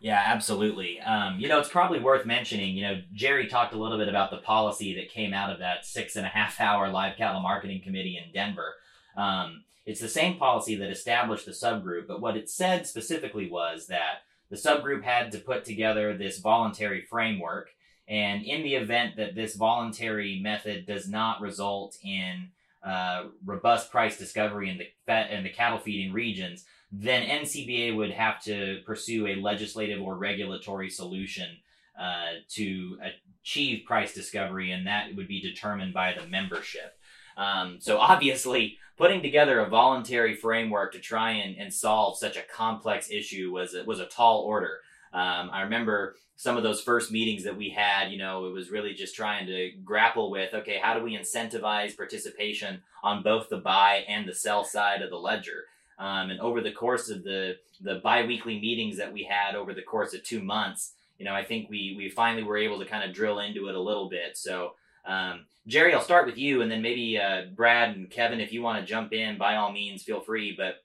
Yeah, 0.01 0.23
absolutely. 0.25 0.99
Um, 1.01 1.39
you 1.39 1.47
know, 1.47 1.59
it's 1.59 1.69
probably 1.69 2.01
worth 2.01 2.25
mentioning. 2.25 2.75
You 2.75 2.83
know, 2.83 3.03
Jerry 3.13 3.47
talked 3.47 3.75
a 3.75 3.79
little 3.79 3.99
bit 3.99 4.09
about 4.09 4.31
the 4.31 4.39
policy 4.39 4.95
that 4.95 5.11
came 5.11 5.35
out 5.35 5.51
of 5.51 5.59
that 5.59 5.85
six 5.85 6.17
and 6.17 6.25
a 6.25 6.31
half 6.31 6.59
hour 6.59 6.89
live 6.89 7.17
cattle 7.17 7.43
marketing 7.43 7.83
committee 7.85 8.19
in 8.19 8.33
Denver. 8.33 8.75
Um, 9.17 9.65
it's 9.85 10.01
the 10.01 10.09
same 10.09 10.39
policy 10.39 10.75
that 10.77 10.91
established 10.91 11.45
the 11.45 11.53
subgroup, 11.53 12.07
but 12.09 12.21
what 12.21 12.37
it 12.37 12.49
said 12.49 12.87
specifically 12.87 13.51
was 13.51 13.89
that 13.89 14.23
the 14.51 14.57
subgroup 14.57 15.03
had 15.03 15.33
to 15.33 15.39
put 15.39 15.65
together 15.65 16.17
this 16.17 16.39
voluntary 16.39 17.03
framework. 17.03 17.71
And 18.09 18.43
in 18.43 18.63
the 18.63 18.75
event 18.75 19.17
that 19.17 19.37
this 19.37 19.55
voluntary 19.55 20.41
method 20.43 20.87
does 20.87 21.09
not 21.09 21.41
result 21.41 21.97
in 22.03 22.51
uh, 22.85 23.25
robust 23.45 23.91
price 23.91 24.19
discovery 24.19 24.69
in 24.69 24.79
the 24.79 24.89
fat 25.07 25.31
in 25.31 25.45
the 25.45 25.51
cattle 25.51 25.79
feeding 25.79 26.13
regions, 26.13 26.65
then 26.91 27.43
NCBA 27.45 27.95
would 27.97 28.11
have 28.11 28.43
to 28.45 28.81
pursue 28.85 29.29
a 29.29 29.37
legislative 29.37 30.03
or 30.03 30.17
regulatory 30.17 30.91
solution 30.91 31.59
uh, 32.01 32.41
to 32.49 32.99
achieve 33.43 33.85
price 33.87 34.15
discovery, 34.15 34.73
and 34.73 34.87
that 34.87 35.15
would 35.15 35.29
be 35.29 35.41
determined 35.41 35.95
by 35.95 36.15
the 36.19 36.27
membership. 36.27 36.99
Um, 37.41 37.79
so 37.81 37.99
obviously, 37.99 38.77
putting 38.99 39.23
together 39.23 39.61
a 39.61 39.69
voluntary 39.69 40.35
framework 40.35 40.93
to 40.93 40.99
try 40.99 41.31
and, 41.31 41.57
and 41.57 41.73
solve 41.73 42.19
such 42.19 42.37
a 42.37 42.43
complex 42.43 43.11
issue 43.11 43.51
was 43.51 43.75
a, 43.75 43.83
was 43.85 43.99
a 43.99 44.05
tall 44.07 44.43
order. 44.43 44.81
Um, 45.15 45.49
I 45.51 45.63
remember 45.63 46.17
some 46.37 46.59
of 46.59 46.63
those 46.63 46.83
first 46.83 47.11
meetings 47.11 47.45
that 47.45 47.57
we 47.57 47.71
had. 47.71 48.13
You 48.13 48.19
know, 48.19 48.45
it 48.45 48.53
was 48.53 48.71
really 48.71 48.93
just 48.93 49.17
trying 49.17 49.47
to 49.47 49.71
grapple 49.83 50.31
with 50.31 50.53
okay, 50.53 50.79
how 50.83 50.93
do 50.93 51.03
we 51.03 51.17
incentivize 51.17 51.97
participation 51.97 52.83
on 53.03 53.23
both 53.23 53.49
the 53.49 53.57
buy 53.57 54.05
and 54.07 54.29
the 54.29 54.35
sell 54.35 54.63
side 54.63 55.01
of 55.01 55.09
the 55.09 55.17
ledger? 55.17 55.65
Um, 55.99 56.31
and 56.31 56.41
over 56.41 56.61
the 56.61 56.73
course 56.73 57.09
of 57.09 57.25
the 57.25 57.57
the 57.81 58.01
biweekly 58.05 58.61
meetings 58.61 58.99
that 58.99 59.13
we 59.13 59.25
had 59.25 59.55
over 59.55 59.73
the 59.73 59.83
course 59.83 60.13
of 60.13 60.23
two 60.23 60.43
months, 60.43 60.93
you 61.19 61.25
know, 61.25 61.35
I 61.35 61.43
think 61.43 61.71
we 61.71 61.95
we 61.97 62.11
finally 62.11 62.43
were 62.43 62.59
able 62.59 62.79
to 62.81 62.87
kind 62.87 63.03
of 63.03 63.17
drill 63.17 63.39
into 63.39 63.69
it 63.69 63.75
a 63.75 63.81
little 63.81 64.11
bit. 64.11 64.37
So 64.37 64.75
um, 65.05 65.47
Jerry, 65.67 65.95
I'll 65.95 66.01
start 66.01 66.27
with 66.27 66.39
you, 66.39 66.63
and 66.63 66.71
then 66.71 66.83
maybe 66.83 67.19
uh, 67.19 67.43
Brad 67.55 67.97
and 67.97 68.11
Kevin, 68.11 68.41
if 68.41 68.53
you 68.53 68.63
want 68.63 68.81
to 68.81 68.87
jump 68.87 69.13
in, 69.13 69.39
by 69.39 69.57
all 69.57 69.73
means, 69.73 70.03
feel 70.03 70.21
free. 70.21 70.55
But 70.57 70.83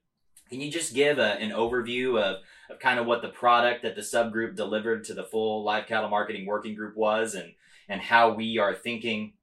can 0.49 0.61
you 0.61 0.71
just 0.71 0.93
give 0.93 1.17
a, 1.17 1.33
an 1.39 1.51
overview 1.51 2.21
of, 2.21 2.41
of 2.69 2.79
kind 2.79 2.99
of 2.99 3.05
what 3.05 3.21
the 3.21 3.29
product 3.29 3.83
that 3.83 3.95
the 3.95 4.01
subgroup 4.01 4.55
delivered 4.55 5.03
to 5.05 5.13
the 5.13 5.23
full 5.23 5.63
live 5.63 5.87
cattle 5.87 6.09
marketing 6.09 6.45
working 6.45 6.75
group 6.75 6.95
was, 6.95 7.35
and 7.35 7.53
and 7.87 8.01
how 8.01 8.33
we 8.33 8.57
are 8.57 8.73
thinking 8.73 9.33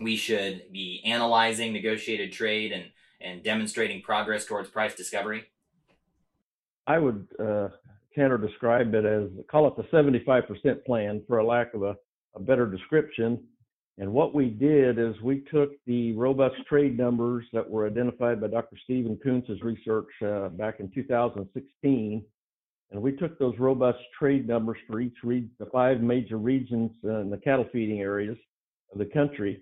we 0.00 0.16
should 0.16 0.64
be 0.72 1.02
analyzing 1.04 1.72
negotiated 1.72 2.32
trade 2.32 2.72
and 2.72 2.84
and 3.20 3.42
demonstrating 3.42 4.02
progress 4.02 4.46
towards 4.46 4.70
price 4.70 4.94
discovery? 4.94 5.44
I 6.86 6.98
would 6.98 7.28
uh, 7.38 7.68
Tanner 8.14 8.38
describe 8.38 8.94
it 8.94 9.04
as 9.04 9.28
call 9.48 9.68
it 9.68 9.76
the 9.76 9.84
75% 9.84 10.84
plan 10.84 11.22
for 11.28 11.38
a 11.38 11.46
lack 11.46 11.74
of 11.74 11.82
a, 11.82 11.96
a 12.34 12.40
better 12.40 12.66
description. 12.66 13.44
And 14.00 14.10
what 14.10 14.34
we 14.34 14.48
did 14.48 14.98
is 14.98 15.14
we 15.22 15.44
took 15.52 15.72
the 15.86 16.14
robust 16.14 16.56
trade 16.66 16.96
numbers 16.96 17.44
that 17.52 17.68
were 17.68 17.86
identified 17.86 18.40
by 18.40 18.46
Dr. 18.46 18.78
Stephen 18.82 19.18
Koontz's 19.22 19.60
research 19.60 20.08
uh, 20.24 20.48
back 20.48 20.80
in 20.80 20.90
2016, 20.90 22.24
and 22.92 23.02
we 23.02 23.12
took 23.12 23.38
those 23.38 23.58
robust 23.58 23.98
trade 24.18 24.48
numbers 24.48 24.78
for 24.88 25.00
each 25.00 25.18
region, 25.22 25.50
the 25.58 25.66
five 25.66 26.00
major 26.00 26.38
regions 26.38 26.90
uh, 27.04 27.18
in 27.18 27.28
the 27.28 27.36
cattle 27.36 27.66
feeding 27.74 28.00
areas 28.00 28.38
of 28.90 28.98
the 28.98 29.04
country, 29.04 29.60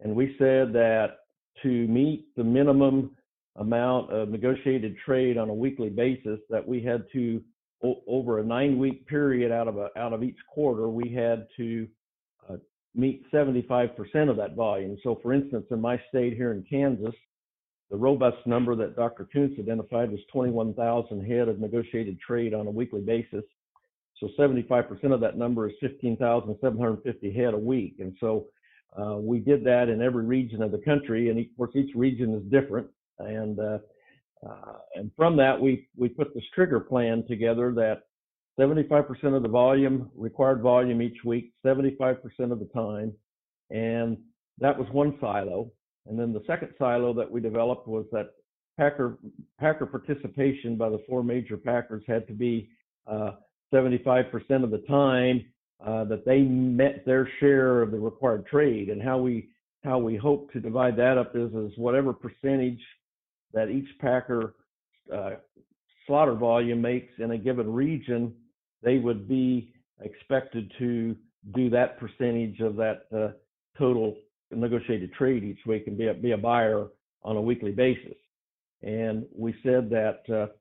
and 0.00 0.16
we 0.16 0.34
said 0.36 0.72
that 0.72 1.18
to 1.62 1.86
meet 1.86 2.26
the 2.36 2.42
minimum 2.42 3.12
amount 3.54 4.10
of 4.10 4.30
negotiated 4.30 4.96
trade 5.06 5.38
on 5.38 5.48
a 5.48 5.54
weekly 5.54 5.90
basis, 5.90 6.40
that 6.50 6.66
we 6.66 6.82
had 6.82 7.04
to 7.12 7.40
over 8.08 8.40
a 8.40 8.44
nine 8.44 8.78
week 8.78 9.06
period 9.06 9.52
out 9.52 9.68
of 9.68 9.78
a, 9.78 9.88
out 9.96 10.12
of 10.12 10.24
each 10.24 10.36
quarter, 10.52 10.88
we 10.88 11.08
had 11.14 11.46
to 11.56 11.86
meet 12.94 13.24
75% 13.32 14.28
of 14.28 14.36
that 14.36 14.54
volume. 14.54 14.96
So, 15.02 15.18
for 15.22 15.32
instance, 15.32 15.66
in 15.70 15.80
my 15.80 16.00
state 16.08 16.34
here 16.34 16.52
in 16.52 16.64
Kansas, 16.68 17.14
the 17.90 17.96
robust 17.96 18.46
number 18.46 18.74
that 18.76 18.96
Dr. 18.96 19.28
Koontz 19.32 19.58
identified 19.58 20.10
was 20.10 20.20
21,000 20.32 21.24
head 21.24 21.48
of 21.48 21.58
negotiated 21.58 22.18
trade 22.20 22.54
on 22.54 22.66
a 22.66 22.70
weekly 22.70 23.00
basis. 23.00 23.44
So 24.18 24.28
75% 24.38 25.12
of 25.12 25.20
that 25.20 25.38
number 25.38 25.68
is 25.68 25.74
15,750 25.80 27.32
head 27.32 27.54
a 27.54 27.58
week. 27.58 27.96
And 27.98 28.14
so 28.20 28.46
uh, 28.96 29.16
we 29.16 29.38
did 29.38 29.64
that 29.64 29.88
in 29.88 30.02
every 30.02 30.24
region 30.24 30.62
of 30.62 30.72
the 30.72 30.78
country, 30.78 31.30
and 31.30 31.38
of 31.38 31.46
course 31.56 31.70
each 31.74 31.94
region 31.94 32.34
is 32.34 32.42
different. 32.50 32.86
And 33.18 33.58
uh, 33.58 33.78
uh, 34.46 34.78
and 34.94 35.10
from 35.16 35.36
that 35.36 35.60
we 35.60 35.88
we 35.96 36.08
put 36.08 36.34
this 36.34 36.44
trigger 36.54 36.80
plan 36.80 37.24
together 37.28 37.72
that 37.74 38.02
75% 38.58 39.36
of 39.36 39.42
the 39.42 39.48
volume, 39.48 40.10
required 40.14 40.60
volume 40.60 41.00
each 41.02 41.24
week, 41.24 41.52
75% 41.64 42.18
of 42.50 42.58
the 42.58 42.68
time. 42.74 43.12
And 43.70 44.18
that 44.58 44.78
was 44.78 44.88
one 44.92 45.16
silo. 45.20 45.70
And 46.06 46.18
then 46.18 46.32
the 46.32 46.42
second 46.46 46.70
silo 46.78 47.12
that 47.14 47.30
we 47.30 47.40
developed 47.40 47.86
was 47.86 48.06
that 48.12 48.30
packer 48.78 49.18
packer 49.58 49.86
participation 49.86 50.76
by 50.76 50.88
the 50.88 51.02
four 51.08 51.22
major 51.22 51.56
packers 51.56 52.02
had 52.06 52.26
to 52.26 52.32
be 52.32 52.68
uh, 53.06 53.32
75% 53.72 54.64
of 54.64 54.70
the 54.70 54.82
time 54.88 55.44
uh, 55.86 56.04
that 56.04 56.24
they 56.24 56.40
met 56.40 57.04
their 57.06 57.28
share 57.38 57.82
of 57.82 57.90
the 57.90 57.98
required 57.98 58.46
trade. 58.46 58.88
And 58.88 59.02
how 59.02 59.18
we 59.18 59.48
how 59.84 59.98
we 59.98 60.16
hope 60.16 60.52
to 60.52 60.60
divide 60.60 60.96
that 60.96 61.18
up 61.18 61.36
is 61.36 61.52
is 61.52 61.72
whatever 61.76 62.12
percentage 62.12 62.80
that 63.52 63.70
each 63.70 63.88
packer 64.00 64.54
uh, 65.12 65.30
slaughter 66.10 66.34
volume 66.34 66.82
makes 66.82 67.12
in 67.18 67.30
a 67.30 67.38
given 67.38 67.72
region 67.72 68.34
they 68.82 68.98
would 68.98 69.28
be 69.28 69.72
expected 70.00 70.72
to 70.76 71.14
do 71.54 71.70
that 71.70 72.00
percentage 72.00 72.58
of 72.58 72.74
that 72.74 73.02
uh, 73.16 73.28
total 73.78 74.16
negotiated 74.50 75.12
trade 75.12 75.44
each 75.44 75.64
week 75.66 75.84
and 75.86 75.96
be 75.96 76.08
a, 76.08 76.14
be 76.14 76.32
a 76.32 76.36
buyer 76.36 76.88
on 77.22 77.36
a 77.36 77.40
weekly 77.40 77.70
basis. 77.70 78.16
And 78.82 79.24
we 79.36 79.54
said 79.62 79.88
that 79.90 80.22
uh, 80.28 80.52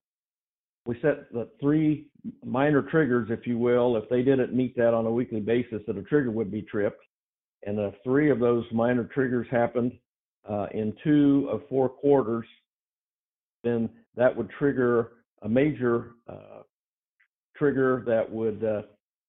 we 0.86 1.00
set 1.02 1.34
the 1.34 1.50
three 1.60 2.10
minor 2.46 2.84
triggers, 2.84 3.30
if 3.32 3.48
you 3.48 3.58
will. 3.58 3.98
If 3.98 4.08
they 4.08 4.22
didn't 4.22 4.54
meet 4.54 4.76
that 4.78 4.94
on 4.94 5.08
a 5.08 5.12
weekly 5.12 5.40
basis, 5.40 5.82
that 5.88 5.98
a 5.98 6.04
trigger 6.04 6.30
would 6.30 6.52
be 6.52 6.62
tripped. 6.62 7.04
And 7.66 7.80
if 7.80 7.96
three 8.04 8.30
of 8.30 8.40
those 8.40 8.66
minor 8.72 9.06
triggers 9.06 9.48
happened 9.50 9.94
uh, 10.48 10.68
in 10.74 10.94
two 11.04 11.50
of 11.52 11.62
four 11.70 11.90
quarters, 11.90 12.46
then 13.64 13.90
that 14.16 14.36
would 14.36 14.52
trigger 14.52 15.14
a 15.42 15.50
major 15.50 16.12
uh, 16.28 16.62
trigger 17.56 18.04
that 18.08 18.30
would 18.30 18.64
uh, 18.64 18.82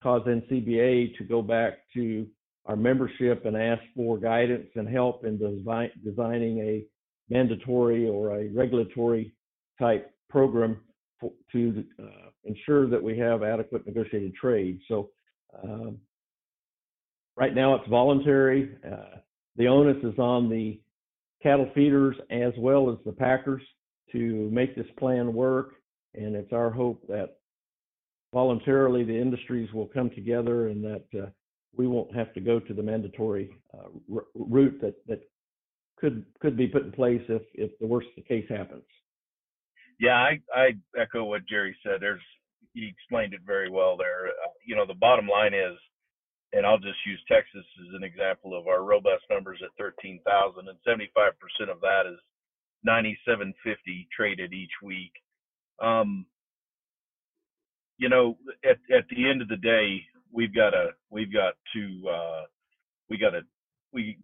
cause 0.02 0.22
NCBA 0.26 1.16
to 1.16 1.24
go 1.24 1.42
back 1.42 1.78
to 1.94 2.26
our 2.66 2.76
membership 2.76 3.44
and 3.46 3.56
ask 3.56 3.82
for 3.94 4.18
guidance 4.18 4.68
and 4.74 4.88
help 4.88 5.24
in 5.24 5.38
design, 5.38 5.90
designing 6.04 6.58
a 6.60 6.84
mandatory 7.28 8.08
or 8.08 8.38
a 8.38 8.48
regulatory 8.48 9.32
type 9.78 10.12
program 10.28 10.80
for, 11.18 11.32
to 11.52 11.84
uh, 12.02 12.30
ensure 12.44 12.88
that 12.88 13.02
we 13.02 13.18
have 13.18 13.42
adequate 13.42 13.86
negotiated 13.86 14.34
trade. 14.34 14.80
So 14.88 15.10
um, 15.62 15.98
right 17.36 17.54
now 17.54 17.74
it's 17.74 17.88
voluntary. 17.88 18.76
Uh, 18.86 19.18
the 19.56 19.68
onus 19.68 20.02
is 20.04 20.18
on 20.18 20.48
the 20.48 20.80
cattle 21.42 21.70
feeders 21.74 22.16
as 22.30 22.52
well 22.58 22.90
as 22.90 22.98
the 23.04 23.12
packers 23.12 23.62
to 24.12 24.48
make 24.52 24.76
this 24.76 24.86
plan 24.98 25.32
work. 25.32 25.72
And 26.14 26.34
it's 26.34 26.52
our 26.52 26.70
hope 26.70 27.06
that 27.08 27.36
voluntarily 28.32 29.04
the 29.04 29.18
industries 29.18 29.72
will 29.72 29.86
come 29.86 30.10
together 30.10 30.68
and 30.68 30.84
that 30.84 31.04
uh, 31.22 31.26
we 31.76 31.86
won't 31.86 32.14
have 32.14 32.32
to 32.34 32.40
go 32.40 32.58
to 32.60 32.74
the 32.74 32.82
mandatory 32.82 33.50
uh, 33.74 33.88
route 34.34 34.80
that, 34.80 34.94
that 35.06 35.20
could 36.00 36.24
could 36.40 36.56
be 36.56 36.66
put 36.66 36.84
in 36.84 36.92
place 36.92 37.22
if 37.28 37.42
if 37.54 37.70
the 37.78 37.86
worst 37.86 38.08
case 38.26 38.46
happens. 38.48 38.84
Yeah, 40.00 40.16
I 40.16 40.40
I 40.54 40.70
echo 40.98 41.24
what 41.24 41.46
Jerry 41.46 41.76
said. 41.82 42.00
There's 42.00 42.22
he 42.72 42.88
explained 42.88 43.34
it 43.34 43.40
very 43.44 43.70
well 43.70 43.96
there. 43.96 44.28
Uh, 44.28 44.50
you 44.64 44.74
know, 44.74 44.86
the 44.86 44.94
bottom 44.94 45.26
line 45.28 45.54
is, 45.54 45.76
and 46.52 46.64
I'll 46.64 46.78
just 46.78 47.04
use 47.06 47.20
Texas 47.28 47.64
as 47.82 47.94
an 47.94 48.04
example 48.04 48.58
of 48.58 48.66
our 48.66 48.82
robust 48.82 49.24
numbers 49.28 49.60
at 49.62 49.70
13,000, 49.76 50.68
and 50.68 50.78
75% 50.86 51.70
of 51.70 51.80
that 51.80 52.06
is 52.06 52.18
9750 52.84 54.08
traded 54.14 54.52
each 54.52 54.72
week. 54.82 55.12
Um, 55.80 56.26
you 57.98 58.08
know, 58.08 58.36
at 58.64 58.78
at 58.94 59.04
the 59.10 59.28
end 59.28 59.42
of 59.42 59.48
the 59.48 59.56
day, 59.56 60.02
we've 60.32 60.54
got 60.54 60.70
to 60.70 60.88
we've 61.10 61.32
got 61.32 61.54
to 61.74 62.08
uh, 62.08 62.42
we 63.08 63.18
got 63.18 63.30
to 63.30 63.42
we 63.92 64.18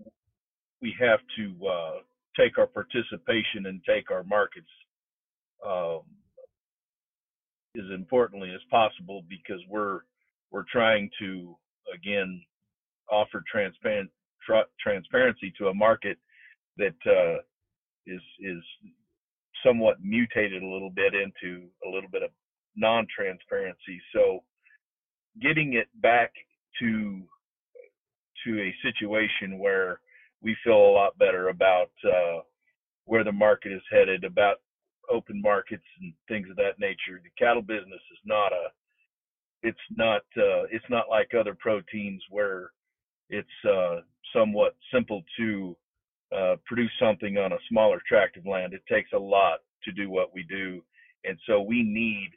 we 0.83 0.95
have 1.01 1.21
to 1.37 1.67
uh, 1.67 1.93
take 2.39 2.59
our 2.59 2.67
participation 2.67 3.67
and 3.67 3.81
take 3.87 4.11
our 4.11 4.25
markets 4.25 4.67
um, 5.67 6.03
as 7.77 7.85
importantly 7.95 8.53
as 8.55 8.61
possible 8.71 9.23
because 9.29 9.61
we're 9.69 10.01
we're 10.51 10.65
trying 10.71 11.11
to 11.19 11.57
again 11.95 12.43
offer 13.11 13.43
transparent 13.51 14.11
tra- 14.45 14.67
transparency 14.81 15.53
to 15.59 15.69
a 15.69 15.75
market 15.75 16.19
that 16.79 16.95
uh, 17.07 17.39
is 18.07 18.21
is 18.41 18.63
somewhat 19.67 19.97
mutated 20.03 20.63
a 20.63 20.67
little 20.67 20.91
bit 20.91 21.15
into 21.15 21.67
a 21.87 21.89
little 21.89 22.11
bit 22.11 22.23
of 22.23 22.31
non-transparency. 22.77 24.01
So 24.15 24.45
getting 25.41 25.75
it 25.75 25.89
back 26.01 26.33
to 26.81 27.23
to 28.45 28.61
a 28.61 28.75
situation 28.83 29.59
where 29.59 30.01
we 30.43 30.57
feel 30.63 30.77
a 30.77 30.93
lot 30.93 31.19
better 31.19 31.49
about 31.49 31.91
uh, 32.05 32.41
where 33.07 33.25
the 33.25 33.33
market 33.33 33.73
is 33.73 33.83
headed, 33.91 34.25
about 34.25 34.57
open 35.11 35.41
markets 35.41 35.85
and 36.01 36.13
things 36.29 36.49
of 36.51 36.57
that 36.57 36.79
nature. 36.79 37.21
The 37.23 37.31
cattle 37.39 37.63
business 37.63 38.01
is 38.13 38.19
not 38.25 38.53
a 38.53 38.69
it's 39.63 39.79
not 39.97 40.23
uh, 40.37 40.65
it's 40.71 40.85
not 40.91 41.09
like 41.09 41.33
other 41.35 41.57
proteins 41.59 42.23
where 42.31 42.71
it's 43.31 43.49
uh, 43.69 43.97
somewhat 44.35 44.77
simple 44.93 45.23
to 45.39 45.77
uh, 46.35 46.57
produce 46.65 46.91
something 47.01 47.39
on 47.39 47.53
a 47.53 47.59
smaller 47.69 48.01
tract 48.09 48.37
of 48.37 48.47
land. 48.47 48.73
It 48.73 48.83
takes 48.91 49.11
a 49.13 49.19
lot 49.19 49.61
to 49.85 49.93
do 49.93 50.11
what 50.11 50.35
we 50.35 50.43
do, 50.43 50.83
and 51.25 51.39
so 51.47 51.61
we 51.61 51.83
need 51.83 52.31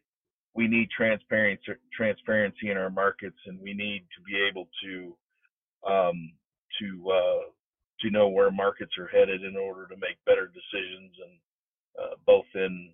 we 0.55 0.67
need 0.67 0.89
transparency 0.89 1.73
transparency 1.93 2.69
in 2.69 2.77
our 2.77 2.89
markets, 2.89 3.37
and 3.45 3.59
we 3.61 3.73
need 3.73 4.05
to 4.15 4.21
be 4.23 4.37
able 4.49 4.67
to 4.83 5.15
um, 5.89 6.31
to 6.79 7.11
uh, 7.11 7.43
to 8.01 8.11
know 8.11 8.27
where 8.29 8.51
markets 8.51 8.91
are 8.97 9.07
headed 9.07 9.43
in 9.43 9.55
order 9.57 9.87
to 9.87 9.95
make 9.95 10.23
better 10.25 10.47
decisions, 10.47 11.11
and 11.23 11.39
uh, 11.99 12.15
both 12.25 12.45
in 12.55 12.91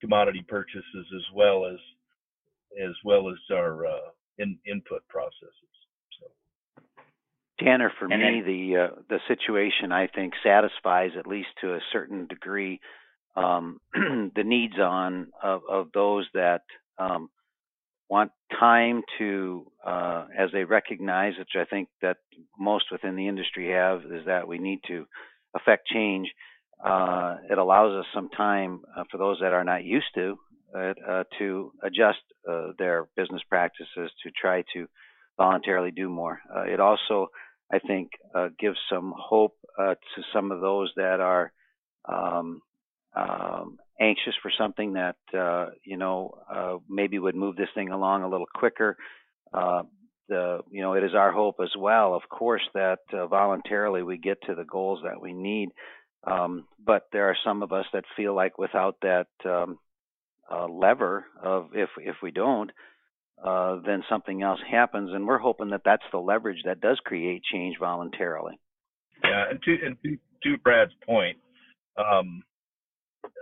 commodity 0.00 0.44
purchases 0.48 1.06
as 1.14 1.34
well 1.34 1.66
as 1.66 1.78
as 2.82 2.94
well 3.04 3.30
as 3.30 3.36
our 3.52 3.86
uh, 3.86 4.10
in, 4.38 4.58
input 4.66 5.06
processes. 5.08 5.73
Tanner, 7.60 7.92
for 7.98 8.06
And 8.06 8.22
me, 8.22 8.40
then- 8.40 8.46
the 8.46 8.76
uh, 8.76 8.88
the 9.08 9.20
situation 9.28 9.92
I 9.92 10.06
think 10.08 10.34
satisfies 10.42 11.12
at 11.18 11.26
least 11.26 11.48
to 11.60 11.74
a 11.74 11.80
certain 11.92 12.26
degree 12.26 12.80
um, 13.36 13.80
the 13.92 14.44
needs 14.44 14.78
on 14.78 15.28
of, 15.42 15.62
of 15.68 15.88
those 15.92 16.26
that 16.34 16.62
um, 16.98 17.28
want 18.08 18.30
time 18.58 19.02
to, 19.18 19.66
uh, 19.84 20.26
as 20.38 20.50
they 20.52 20.64
recognize, 20.64 21.32
which 21.38 21.56
I 21.56 21.64
think 21.64 21.88
that 22.02 22.18
most 22.58 22.86
within 22.92 23.16
the 23.16 23.26
industry 23.28 23.72
have, 23.72 24.02
is 24.04 24.26
that 24.26 24.46
we 24.46 24.58
need 24.58 24.80
to 24.88 25.06
affect 25.54 25.88
change. 25.88 26.28
Uh, 26.84 27.36
it 27.50 27.58
allows 27.58 27.92
us 27.98 28.06
some 28.14 28.28
time 28.30 28.82
uh, 28.96 29.04
for 29.10 29.18
those 29.18 29.38
that 29.40 29.52
are 29.52 29.64
not 29.64 29.84
used 29.84 30.06
to 30.14 30.36
uh, 30.76 30.92
uh, 31.08 31.24
to 31.38 31.72
adjust 31.82 32.18
uh, 32.48 32.68
their 32.78 33.06
business 33.16 33.42
practices 33.48 34.10
to 34.22 34.30
try 34.40 34.62
to 34.74 34.86
voluntarily 35.36 35.90
do 35.90 36.08
more. 36.08 36.40
Uh, 36.54 36.62
it 36.62 36.80
also, 36.80 37.28
I 37.72 37.78
think, 37.78 38.10
uh, 38.34 38.48
gives 38.58 38.78
some 38.90 39.14
hope 39.16 39.56
uh, 39.78 39.94
to 39.94 40.22
some 40.32 40.52
of 40.52 40.60
those 40.60 40.92
that 40.96 41.20
are 41.20 41.52
um, 42.04 42.60
um, 43.16 43.78
anxious 44.00 44.34
for 44.42 44.50
something 44.56 44.94
that 44.94 45.16
uh, 45.36 45.70
you 45.84 45.96
know 45.96 46.38
uh, 46.52 46.76
maybe 46.88 47.18
would 47.18 47.34
move 47.34 47.56
this 47.56 47.68
thing 47.74 47.90
along 47.90 48.22
a 48.22 48.28
little 48.28 48.48
quicker. 48.54 48.96
Uh, 49.52 49.82
the 50.28 50.60
you 50.70 50.82
know 50.82 50.94
it 50.94 51.04
is 51.04 51.14
our 51.14 51.32
hope 51.32 51.56
as 51.62 51.72
well, 51.78 52.14
of 52.14 52.22
course, 52.28 52.62
that 52.74 52.98
voluntarily 53.12 54.02
we 54.02 54.18
get 54.18 54.38
to 54.42 54.54
the 54.54 54.64
goals 54.64 55.00
that 55.04 55.20
we 55.20 55.32
need. 55.32 55.70
Um, 56.26 56.66
but 56.84 57.06
there 57.12 57.28
are 57.28 57.36
some 57.44 57.62
of 57.62 57.72
us 57.72 57.84
that 57.92 58.04
feel 58.16 58.34
like 58.34 58.58
without 58.58 58.96
that 59.02 59.26
um, 59.44 59.78
lever 60.70 61.26
of 61.42 61.70
if 61.74 61.90
if 61.98 62.16
we 62.22 62.30
don't, 62.30 62.70
uh, 63.42 63.80
then 63.84 64.02
something 64.08 64.42
else 64.42 64.60
happens, 64.70 65.10
and 65.12 65.26
we're 65.26 65.38
hoping 65.38 65.70
that 65.70 65.82
that's 65.84 66.02
the 66.12 66.18
leverage 66.18 66.62
that 66.64 66.80
does 66.80 66.98
create 67.04 67.42
change 67.52 67.76
voluntarily. 67.78 68.58
Yeah, 69.22 69.44
and 69.50 69.62
to 69.62 69.76
and 69.84 69.96
to, 70.02 70.16
to 70.44 70.58
Brad's 70.58 70.92
point, 71.06 71.38
um, 71.98 72.42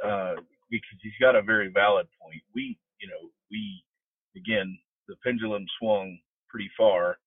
uh, 0.04 0.34
because 0.70 0.98
he's 1.02 1.12
got 1.20 1.36
a 1.36 1.42
very 1.42 1.70
valid 1.72 2.06
point. 2.20 2.40
We, 2.54 2.78
you 3.00 3.08
know, 3.08 3.28
we 3.50 3.82
again 4.36 4.78
the 5.08 5.16
pendulum 5.24 5.66
swung 5.78 6.18
pretty 6.48 6.70
far, 6.76 7.18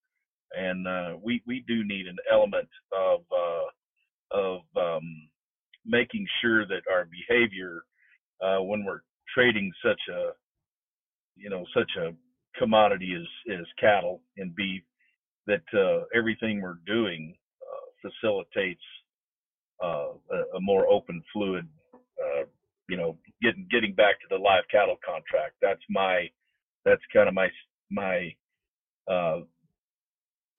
and 0.57 0.87
uh, 0.87 1.17
we 1.21 1.41
we 1.45 1.63
do 1.67 1.83
need 1.85 2.07
an 2.07 2.17
element 2.31 2.69
of 2.91 3.21
uh, 3.31 4.37
of 4.37 4.61
um, 4.75 5.29
making 5.85 6.25
sure 6.41 6.65
that 6.65 6.81
our 6.91 7.05
behavior 7.05 7.83
uh, 8.41 8.61
when 8.61 8.83
we're 8.83 9.01
trading 9.33 9.71
such 9.83 9.99
a 10.11 10.31
you 11.35 11.49
know 11.49 11.65
such 11.73 11.91
a 11.99 12.11
commodity 12.57 13.13
is 13.13 13.27
as 13.59 13.65
cattle 13.79 14.21
and 14.37 14.55
beef 14.55 14.83
that 15.47 15.63
uh, 15.73 16.05
everything 16.15 16.61
we're 16.61 16.79
doing 16.85 17.35
uh, 17.61 18.09
facilitates 18.09 18.81
uh, 19.83 20.09
a, 20.31 20.57
a 20.57 20.61
more 20.61 20.87
open, 20.87 21.21
fluid, 21.33 21.67
uh, 21.93 22.45
you 22.89 22.97
know, 22.97 23.17
getting 23.41 23.67
getting 23.69 23.93
back 23.93 24.19
to 24.21 24.27
the 24.29 24.37
live 24.37 24.63
cattle 24.71 24.97
contract. 25.05 25.55
That's 25.61 25.81
my, 25.89 26.29
that's 26.85 27.01
kind 27.13 27.27
of 27.27 27.33
my 27.33 27.49
my 27.91 28.33
uh, 29.11 29.39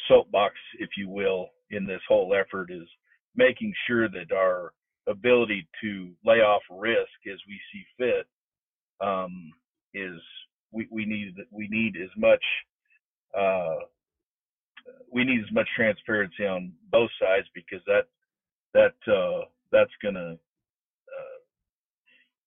soapbox, 0.09 0.55
if 0.79 0.91
you 0.97 1.09
will, 1.09 1.49
in 1.71 1.87
this 1.87 2.01
whole 2.09 2.35
effort 2.35 2.71
is 2.71 2.89
making 3.35 3.73
sure 3.87 4.09
that 4.09 4.33
our 4.33 4.73
ability 5.09 5.69
to 5.83 6.11
lay 6.25 6.37
off 6.39 6.63
risk 6.71 7.11
as 7.33 7.39
we 7.49 7.61
see 7.73 7.85
fit 7.99 8.27
um, 9.07 9.53
is 9.95 10.21
we, 10.73 10.87
we 10.91 11.05
need 11.05 11.35
we 11.51 11.69
need 11.71 11.97
as 11.97 12.11
much 12.17 12.43
uh, 13.39 13.77
we 15.13 15.25
need 15.25 15.41
as 15.41 15.53
much 15.53 15.69
transparency 15.75 16.47
on 16.47 16.73
both 16.91 17.11
sides 17.21 17.47
because 17.55 17.81
that 17.87 18.07
that 18.75 19.13
uh, 19.13 19.45
that's 19.73 19.91
going 20.03 20.15
to 20.15 20.33
uh, 20.33 21.39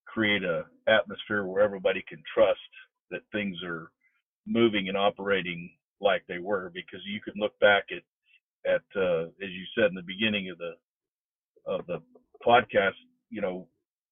create 0.08 0.44
a 0.44 0.64
atmosphere 0.88 1.46
where 1.46 1.64
everybody 1.64 2.04
can 2.08 2.22
trust 2.34 2.60
that 3.12 3.22
things 3.32 3.58
are 3.64 3.92
moving 4.46 4.88
and 4.88 4.98
operating 4.98 5.70
like 6.02 6.24
they 6.28 6.40
were 6.40 6.72
because 6.74 7.02
you 7.06 7.20
can 7.22 7.34
look 7.38 7.58
back 7.60 7.86
at 7.92 8.04
at 8.66 8.82
uh, 8.96 9.24
as 9.24 9.50
you 9.50 9.66
said 9.76 9.86
in 9.86 9.96
the 9.96 10.02
beginning 10.02 10.50
of 10.50 10.58
the 10.58 10.74
of 11.66 11.86
the 11.88 12.02
podcast, 12.46 12.96
you 13.30 13.42
know, 13.42 13.68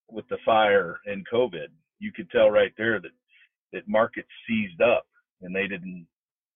with 0.09 0.27
the 0.29 0.37
fire 0.45 0.99
and 1.05 1.25
COVID, 1.33 1.67
you 1.99 2.11
could 2.11 2.29
tell 2.29 2.49
right 2.49 2.73
there 2.77 2.99
that 2.99 3.11
that 3.73 3.87
markets 3.87 4.29
seized 4.47 4.81
up 4.81 5.05
and 5.41 5.55
they 5.55 5.67
didn't 5.67 6.07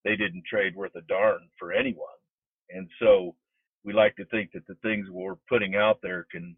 they 0.03 0.15
didn't 0.15 0.43
trade 0.49 0.75
worth 0.75 0.95
a 0.95 1.01
darn 1.01 1.41
for 1.59 1.71
anyone. 1.71 2.07
And 2.69 2.89
so 2.99 3.35
we 3.83 3.93
like 3.93 4.15
to 4.15 4.25
think 4.25 4.51
that 4.53 4.65
the 4.67 4.75
things 4.81 5.07
we're 5.11 5.35
putting 5.47 5.75
out 5.75 5.99
there 6.01 6.25
can 6.31 6.55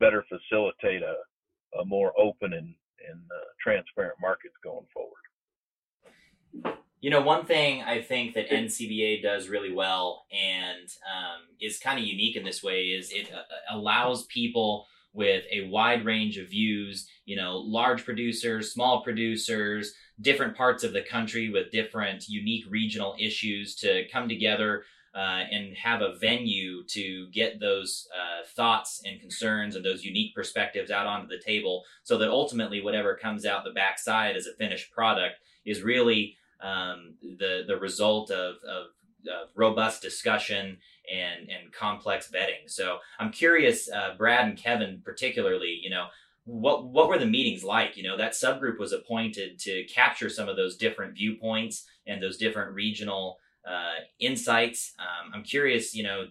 better 0.00 0.24
facilitate 0.28 1.02
a, 1.02 1.78
a 1.78 1.84
more 1.84 2.12
open 2.18 2.52
and, 2.52 2.74
and 3.08 3.20
uh, 3.30 3.44
transparent 3.62 4.14
markets 4.20 4.54
going 4.62 4.86
forward. 4.92 6.72
You 7.00 7.10
know, 7.10 7.20
one 7.20 7.44
thing 7.44 7.82
I 7.82 8.00
think 8.00 8.34
that 8.34 8.50
NCBA 8.50 9.22
does 9.22 9.48
really 9.48 9.72
well 9.72 10.24
and 10.32 10.88
um, 11.06 11.42
is 11.60 11.78
kind 11.78 11.98
of 11.98 12.04
unique 12.04 12.36
in 12.36 12.44
this 12.44 12.62
way 12.62 12.84
is 12.84 13.12
it 13.12 13.30
uh, 13.32 13.76
allows 13.76 14.24
people 14.26 14.86
with 15.12 15.44
a 15.52 15.68
wide 15.68 16.04
range 16.04 16.36
of 16.36 16.48
views, 16.48 17.08
you 17.26 17.36
know, 17.36 17.58
large 17.58 18.04
producers, 18.04 18.72
small 18.72 19.02
producers, 19.02 19.92
different 20.20 20.56
parts 20.56 20.84
of 20.84 20.92
the 20.92 21.02
country 21.02 21.50
with 21.50 21.70
different 21.70 22.28
unique 22.28 22.64
regional 22.70 23.14
issues 23.18 23.74
to 23.74 24.04
come 24.10 24.28
together 24.28 24.84
uh, 25.14 25.44
and 25.50 25.74
have 25.76 26.02
a 26.02 26.14
venue 26.20 26.84
to 26.84 27.26
get 27.32 27.58
those 27.58 28.06
uh, 28.14 28.46
thoughts 28.54 29.02
and 29.04 29.20
concerns 29.20 29.74
and 29.74 29.84
those 29.84 30.04
unique 30.04 30.34
perspectives 30.34 30.90
out 30.90 31.06
onto 31.06 31.26
the 31.26 31.42
table 31.42 31.84
so 32.04 32.16
that 32.16 32.30
ultimately 32.30 32.80
whatever 32.82 33.16
comes 33.16 33.44
out 33.44 33.64
the 33.64 33.70
backside 33.70 34.36
as 34.36 34.46
a 34.46 34.54
finished 34.54 34.92
product 34.92 35.36
is 35.64 35.82
really 35.82 36.36
um, 36.60 37.14
the 37.38 37.64
the 37.66 37.76
result 37.76 38.30
of, 38.30 38.56
of, 38.68 38.86
of, 39.28 39.48
robust 39.54 40.00
discussion 40.00 40.78
and 41.12 41.50
and 41.50 41.72
complex 41.72 42.30
vetting. 42.30 42.68
So 42.68 42.98
I'm 43.18 43.32
curious, 43.32 43.90
uh, 43.90 44.14
Brad 44.16 44.46
and 44.46 44.56
Kevin 44.56 45.02
particularly, 45.04 45.80
you 45.82 45.90
know, 45.90 46.06
what 46.46 46.86
what 46.86 47.08
were 47.08 47.18
the 47.18 47.26
meetings 47.26 47.64
like? 47.64 47.96
You 47.96 48.04
know, 48.04 48.16
that 48.16 48.32
subgroup 48.32 48.78
was 48.78 48.92
appointed 48.92 49.58
to 49.60 49.84
capture 49.84 50.30
some 50.30 50.48
of 50.48 50.56
those 50.56 50.76
different 50.76 51.14
viewpoints 51.14 51.84
and 52.06 52.22
those 52.22 52.36
different 52.36 52.72
regional 52.72 53.38
uh, 53.68 53.96
insights. 54.20 54.94
Um, 55.00 55.32
I'm 55.34 55.42
curious, 55.42 55.92
you 55.92 56.04
know, 56.04 56.26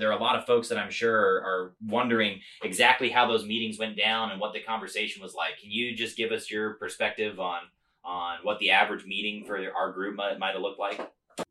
there 0.00 0.10
are 0.10 0.18
a 0.18 0.20
lot 0.20 0.36
of 0.36 0.46
folks 0.46 0.68
that 0.68 0.78
I'm 0.78 0.90
sure 0.90 1.14
are, 1.14 1.44
are, 1.44 1.72
wondering 1.86 2.40
exactly 2.64 3.08
how 3.08 3.28
those 3.28 3.46
meetings 3.46 3.78
went 3.78 3.96
down 3.96 4.32
and 4.32 4.40
what 4.40 4.52
the 4.52 4.60
conversation 4.60 5.22
was 5.22 5.32
like. 5.32 5.60
Can 5.60 5.70
you 5.70 5.94
just 5.94 6.16
give 6.16 6.32
us 6.32 6.50
your 6.50 6.74
perspective 6.74 7.38
on 7.38 7.60
on 8.04 8.38
what 8.42 8.58
the 8.58 8.72
average 8.72 9.04
meeting 9.04 9.44
for 9.46 9.60
our 9.76 9.92
group 9.92 10.16
might, 10.16 10.38
might 10.40 10.54
have 10.54 10.62
looked 10.62 10.80
like? 10.80 11.00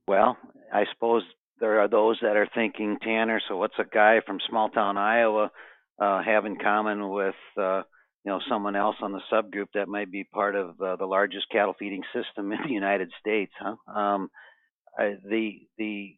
Well, 0.07 0.37
I 0.73 0.83
suppose 0.93 1.23
there 1.59 1.79
are 1.79 1.87
those 1.87 2.17
that 2.21 2.35
are 2.35 2.47
thinking, 2.53 2.97
Tanner, 3.01 3.41
so 3.47 3.57
what's 3.57 3.79
a 3.79 3.85
guy 3.85 4.19
from 4.25 4.39
small 4.49 4.69
town 4.69 4.97
Iowa 4.97 5.49
uh, 5.99 6.21
have 6.23 6.45
in 6.45 6.57
common 6.57 7.09
with, 7.09 7.35
uh, 7.57 7.83
you 8.23 8.31
know, 8.31 8.39
someone 8.49 8.75
else 8.75 8.95
on 9.01 9.11
the 9.11 9.21
subgroup 9.31 9.67
that 9.73 9.87
might 9.87 10.11
be 10.11 10.23
part 10.23 10.55
of 10.55 10.79
uh, 10.81 10.95
the 10.95 11.05
largest 11.05 11.45
cattle 11.51 11.75
feeding 11.77 12.03
system 12.13 12.51
in 12.51 12.59
the 12.65 12.73
United 12.73 13.11
States, 13.19 13.53
huh? 13.59 13.75
Um, 13.91 14.29
I, 14.97 15.15
the 15.23 15.59
the 15.77 16.15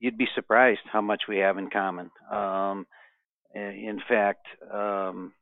you'd 0.00 0.18
be 0.18 0.28
surprised 0.34 0.80
how 0.92 1.00
much 1.00 1.22
we 1.28 1.38
have 1.38 1.58
in 1.58 1.70
common. 1.70 2.10
Um, 2.30 2.86
in 3.54 4.00
fact, 4.08 4.46
um, 4.72 5.32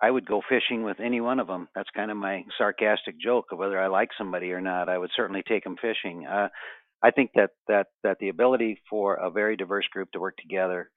I 0.00 0.10
would 0.10 0.26
go 0.26 0.42
fishing 0.48 0.82
with 0.82 1.00
any 1.00 1.20
one 1.20 1.40
of 1.40 1.46
them. 1.46 1.68
That's 1.74 1.88
kind 1.94 2.10
of 2.10 2.16
my 2.16 2.44
sarcastic 2.56 3.20
joke 3.20 3.46
of 3.52 3.58
whether 3.58 3.80
I 3.80 3.88
like 3.88 4.10
somebody 4.16 4.52
or 4.52 4.60
not. 4.60 4.88
I 4.88 4.98
would 4.98 5.10
certainly 5.16 5.42
take 5.46 5.64
them 5.64 5.76
fishing. 5.80 6.26
Uh, 6.26 6.48
I 7.02 7.10
think 7.10 7.30
that 7.34 7.50
that 7.68 7.88
that 8.02 8.18
the 8.20 8.28
ability 8.28 8.80
for 8.88 9.14
a 9.14 9.30
very 9.30 9.56
diverse 9.56 9.86
group 9.92 10.10
to 10.12 10.20
work 10.20 10.36
together 10.36 10.90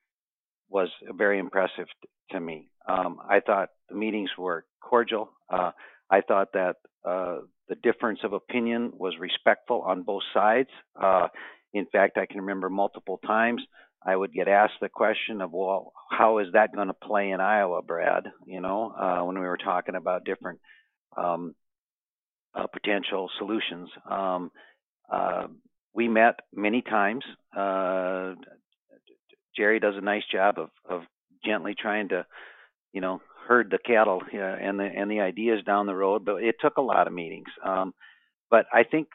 was 0.69 0.89
very 1.12 1.39
impressive 1.39 1.88
t- 2.01 2.10
to 2.31 2.39
me. 2.39 2.69
Um, 2.88 3.17
I 3.27 3.39
thought 3.39 3.69
the 3.89 3.95
meetings 3.95 4.29
were 4.38 4.65
cordial. 4.81 5.29
Uh, 5.50 5.72
I 6.10 6.22
thought 6.22 6.53
that 6.53 6.75
uh, 7.04 7.39
the 7.67 7.75
difference 7.75 8.19
of 8.23 8.34
opinion 8.34 8.91
was 8.93 9.13
respectful 9.19 9.82
on 9.82 10.04
both 10.04 10.23
sides. 10.34 10.69
Uh, 10.99 11.28
in 11.73 11.86
fact, 11.91 12.17
I 12.17 12.25
can 12.25 12.41
remember 12.41 12.69
multiple 12.69 13.19
times 13.25 13.62
I 14.06 14.15
would 14.15 14.34
get 14.34 14.47
asked 14.47 14.80
the 14.82 14.89
question 14.89 15.41
of, 15.41 15.51
well, 15.51 15.91
how 16.12 16.38
is 16.38 16.47
that 16.54 16.73
going 16.73 16.88
to 16.88 16.93
play 16.93 17.32
in 17.32 17.41
Iowa, 17.41 17.82
Brad? 17.82 18.25
You 18.45 18.62
know, 18.62 18.91
uh, 18.91 19.25
when 19.25 19.39
we 19.39 19.45
were 19.45 19.58
talking 19.58 19.95
about 19.95 20.25
different 20.25 20.60
um, 21.17 21.56
uh, 22.54 22.67
potential 22.67 23.30
solutions. 23.39 23.89
Um, 24.10 24.51
uh, 25.12 25.47
we 25.93 26.08
met 26.08 26.39
many 26.54 26.82
times. 26.82 27.23
Uh, 29.56 29.62
Jerry 29.62 29.80
does 29.80 29.96
a 29.98 30.02
nice 30.02 30.24
job 30.32 30.60
of, 30.60 30.70
of 30.89 31.02
gently 31.44 31.76
trying 31.80 32.10
to, 32.10 32.26
you 32.94 33.02
know, 33.02 33.22
herd 33.48 33.70
the 33.72 33.78
cattle 33.78 34.22
uh, 34.34 34.38
and 34.38 34.80
the 34.80 34.86
and 34.86 35.10
the 35.10 35.20
ideas 35.20 35.63
down 35.65 35.86
the 35.86 35.96
road. 35.96 36.26
But 36.26 36.44
it 36.44 36.56
took 36.62 36.78
a 36.78 36.82
lot 36.82 37.08
of 37.08 37.13
meetings. 37.13 37.50
Um, 37.63 37.94
but 38.50 38.65
I 38.74 38.84
think 38.84 39.08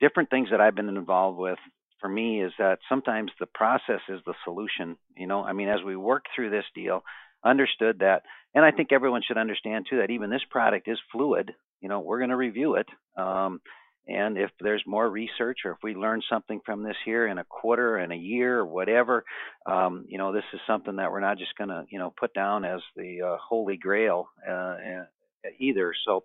different 0.00 0.30
things 0.30 0.48
that 0.50 0.60
I've 0.60 0.74
been 0.74 0.88
involved 0.88 1.38
with 1.38 1.58
for 2.00 2.08
me 2.08 2.42
is 2.42 2.52
that 2.58 2.78
sometimes 2.88 3.32
the 3.40 3.46
process 3.46 4.00
is 4.08 4.20
the 4.26 4.34
solution. 4.44 4.96
You 5.16 5.26
know, 5.26 5.42
I 5.42 5.52
mean, 5.52 5.68
as 5.68 5.80
we 5.84 5.96
work 5.96 6.24
through 6.34 6.50
this 6.50 6.64
deal, 6.74 7.02
understood 7.44 8.00
that, 8.00 8.22
and 8.54 8.64
I 8.64 8.70
think 8.70 8.92
everyone 8.92 9.22
should 9.26 9.38
understand 9.38 9.86
too 9.88 9.98
that 9.98 10.10
even 10.10 10.30
this 10.30 10.44
product 10.50 10.88
is 10.88 10.98
fluid. 11.12 11.52
You 11.80 11.88
know, 11.88 12.00
we're 12.00 12.18
going 12.18 12.30
to 12.30 12.36
review 12.36 12.74
it. 12.74 12.86
Um, 13.16 13.60
and 14.08 14.38
if 14.38 14.50
there's 14.58 14.82
more 14.86 15.08
research 15.08 15.58
or 15.66 15.72
if 15.72 15.78
we 15.82 15.94
learn 15.94 16.22
something 16.30 16.60
from 16.64 16.82
this 16.82 16.96
here 17.04 17.26
in 17.26 17.36
a 17.36 17.44
quarter 17.44 17.98
and 17.98 18.10
a 18.10 18.16
year 18.16 18.60
or 18.60 18.66
whatever, 18.66 19.24
um, 19.66 20.06
you 20.08 20.16
know, 20.16 20.32
this 20.32 20.44
is 20.54 20.60
something 20.66 20.96
that 20.96 21.12
we're 21.12 21.20
not 21.20 21.36
just 21.36 21.54
going 21.58 21.68
to, 21.68 21.84
you 21.90 21.98
know, 21.98 22.12
put 22.18 22.32
down 22.32 22.64
as 22.64 22.80
the 22.96 23.20
uh, 23.22 23.36
holy 23.36 23.76
grail 23.76 24.30
uh, 24.48 24.76
either. 25.58 25.92
So 26.06 26.24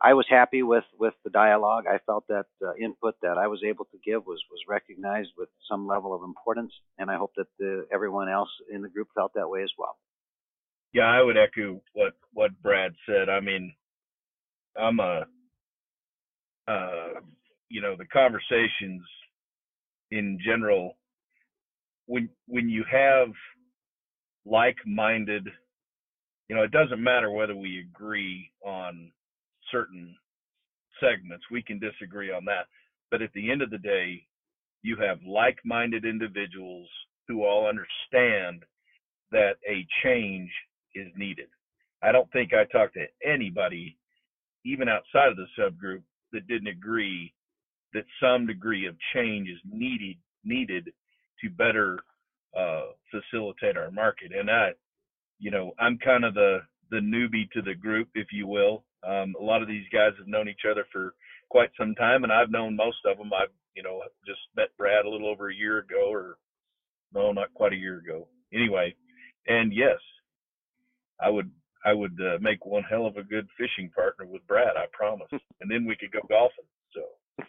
I 0.00 0.14
was 0.14 0.26
happy 0.30 0.62
with, 0.62 0.84
with 1.00 1.14
the 1.24 1.30
dialogue. 1.30 1.84
I 1.92 1.98
felt 2.06 2.28
that 2.28 2.46
uh, 2.64 2.74
input 2.76 3.16
that 3.22 3.38
I 3.38 3.48
was 3.48 3.62
able 3.66 3.86
to 3.86 3.98
give 4.04 4.24
was, 4.24 4.40
was 4.48 4.60
recognized 4.68 5.30
with 5.36 5.48
some 5.68 5.86
level 5.86 6.14
of 6.14 6.22
importance. 6.22 6.72
And 6.96 7.10
I 7.10 7.16
hope 7.16 7.32
that 7.36 7.48
the, 7.58 7.88
everyone 7.92 8.28
else 8.28 8.50
in 8.72 8.82
the 8.82 8.88
group 8.88 9.08
felt 9.16 9.32
that 9.34 9.48
way 9.48 9.64
as 9.64 9.72
well. 9.76 9.96
Yeah, 10.92 11.06
I 11.06 11.22
would 11.22 11.36
echo 11.36 11.80
what, 11.92 12.12
what 12.32 12.52
Brad 12.62 12.92
said. 13.04 13.28
I 13.28 13.40
mean, 13.40 13.74
I'm 14.78 15.00
a 15.00 15.26
uh, 16.68 17.20
you 17.68 17.80
know, 17.80 17.96
the 17.96 18.06
conversations 18.06 19.02
in 20.10 20.38
general, 20.44 20.96
when 22.06 22.28
when 22.46 22.68
you 22.68 22.84
have 22.90 23.28
like-minded, 24.44 25.48
you 26.48 26.56
know, 26.56 26.62
it 26.62 26.70
doesn't 26.70 27.02
matter 27.02 27.30
whether 27.30 27.56
we 27.56 27.80
agree 27.80 28.50
on 28.64 29.10
certain 29.72 30.14
segments. 31.00 31.44
We 31.50 31.62
can 31.62 31.78
disagree 31.78 32.30
on 32.30 32.44
that, 32.44 32.66
but 33.10 33.22
at 33.22 33.32
the 33.34 33.50
end 33.50 33.62
of 33.62 33.70
the 33.70 33.78
day, 33.78 34.24
you 34.82 34.96
have 34.96 35.18
like-minded 35.26 36.04
individuals 36.04 36.88
who 37.26 37.44
all 37.44 37.68
understand 37.68 38.62
that 39.32 39.56
a 39.68 39.84
change 40.04 40.50
is 40.94 41.08
needed. 41.16 41.48
I 42.02 42.12
don't 42.12 42.30
think 42.30 42.52
I 42.54 42.64
talked 42.64 42.94
to 42.94 43.06
anybody, 43.28 43.96
even 44.64 44.88
outside 44.88 45.28
of 45.28 45.36
the 45.36 45.46
subgroup, 45.58 46.02
that 46.36 46.46
didn't 46.46 46.68
agree 46.68 47.32
that 47.94 48.04
some 48.20 48.46
degree 48.46 48.86
of 48.86 48.94
change 49.14 49.48
is 49.48 49.58
needed 49.64 50.16
needed 50.44 50.92
to 51.42 51.50
better 51.50 51.98
uh, 52.56 52.92
facilitate 53.10 53.76
our 53.76 53.90
market. 53.90 54.32
And 54.38 54.50
I, 54.50 54.70
you 55.38 55.50
know, 55.50 55.72
I'm 55.78 55.98
kind 55.98 56.24
of 56.24 56.34
the 56.34 56.58
the 56.90 56.98
newbie 56.98 57.50
to 57.52 57.62
the 57.62 57.74
group, 57.74 58.08
if 58.14 58.28
you 58.32 58.46
will. 58.46 58.84
Um, 59.06 59.34
a 59.40 59.42
lot 59.42 59.62
of 59.62 59.68
these 59.68 59.86
guys 59.92 60.12
have 60.18 60.28
known 60.28 60.48
each 60.48 60.66
other 60.70 60.84
for 60.92 61.14
quite 61.48 61.70
some 61.78 61.94
time, 61.94 62.22
and 62.22 62.32
I've 62.32 62.50
known 62.50 62.76
most 62.76 62.98
of 63.04 63.18
them. 63.18 63.30
I've, 63.32 63.54
you 63.74 63.82
know, 63.82 64.02
just 64.26 64.40
met 64.56 64.76
Brad 64.78 65.04
a 65.04 65.10
little 65.10 65.28
over 65.28 65.50
a 65.50 65.54
year 65.54 65.78
ago, 65.78 66.10
or 66.10 66.36
no, 67.14 67.32
not 67.32 67.54
quite 67.54 67.72
a 67.72 67.76
year 67.76 67.98
ago. 67.98 68.28
Anyway, 68.52 68.94
and 69.46 69.72
yes, 69.72 69.98
I 71.20 71.30
would 71.30 71.50
I 71.86 71.94
would 71.94 72.18
uh, 72.20 72.38
make 72.40 72.66
one 72.66 72.82
hell 72.82 73.06
of 73.06 73.16
a 73.16 73.22
good 73.22 73.48
fishing 73.56 73.90
partner 73.90 74.26
with 74.26 74.44
Brad, 74.48 74.76
I 74.76 74.86
promise. 74.92 75.28
and 75.60 75.70
then 75.70 75.86
we 75.86 75.96
could 75.96 76.10
go 76.10 76.18
golfing. 76.28 76.64
So. 76.92 77.44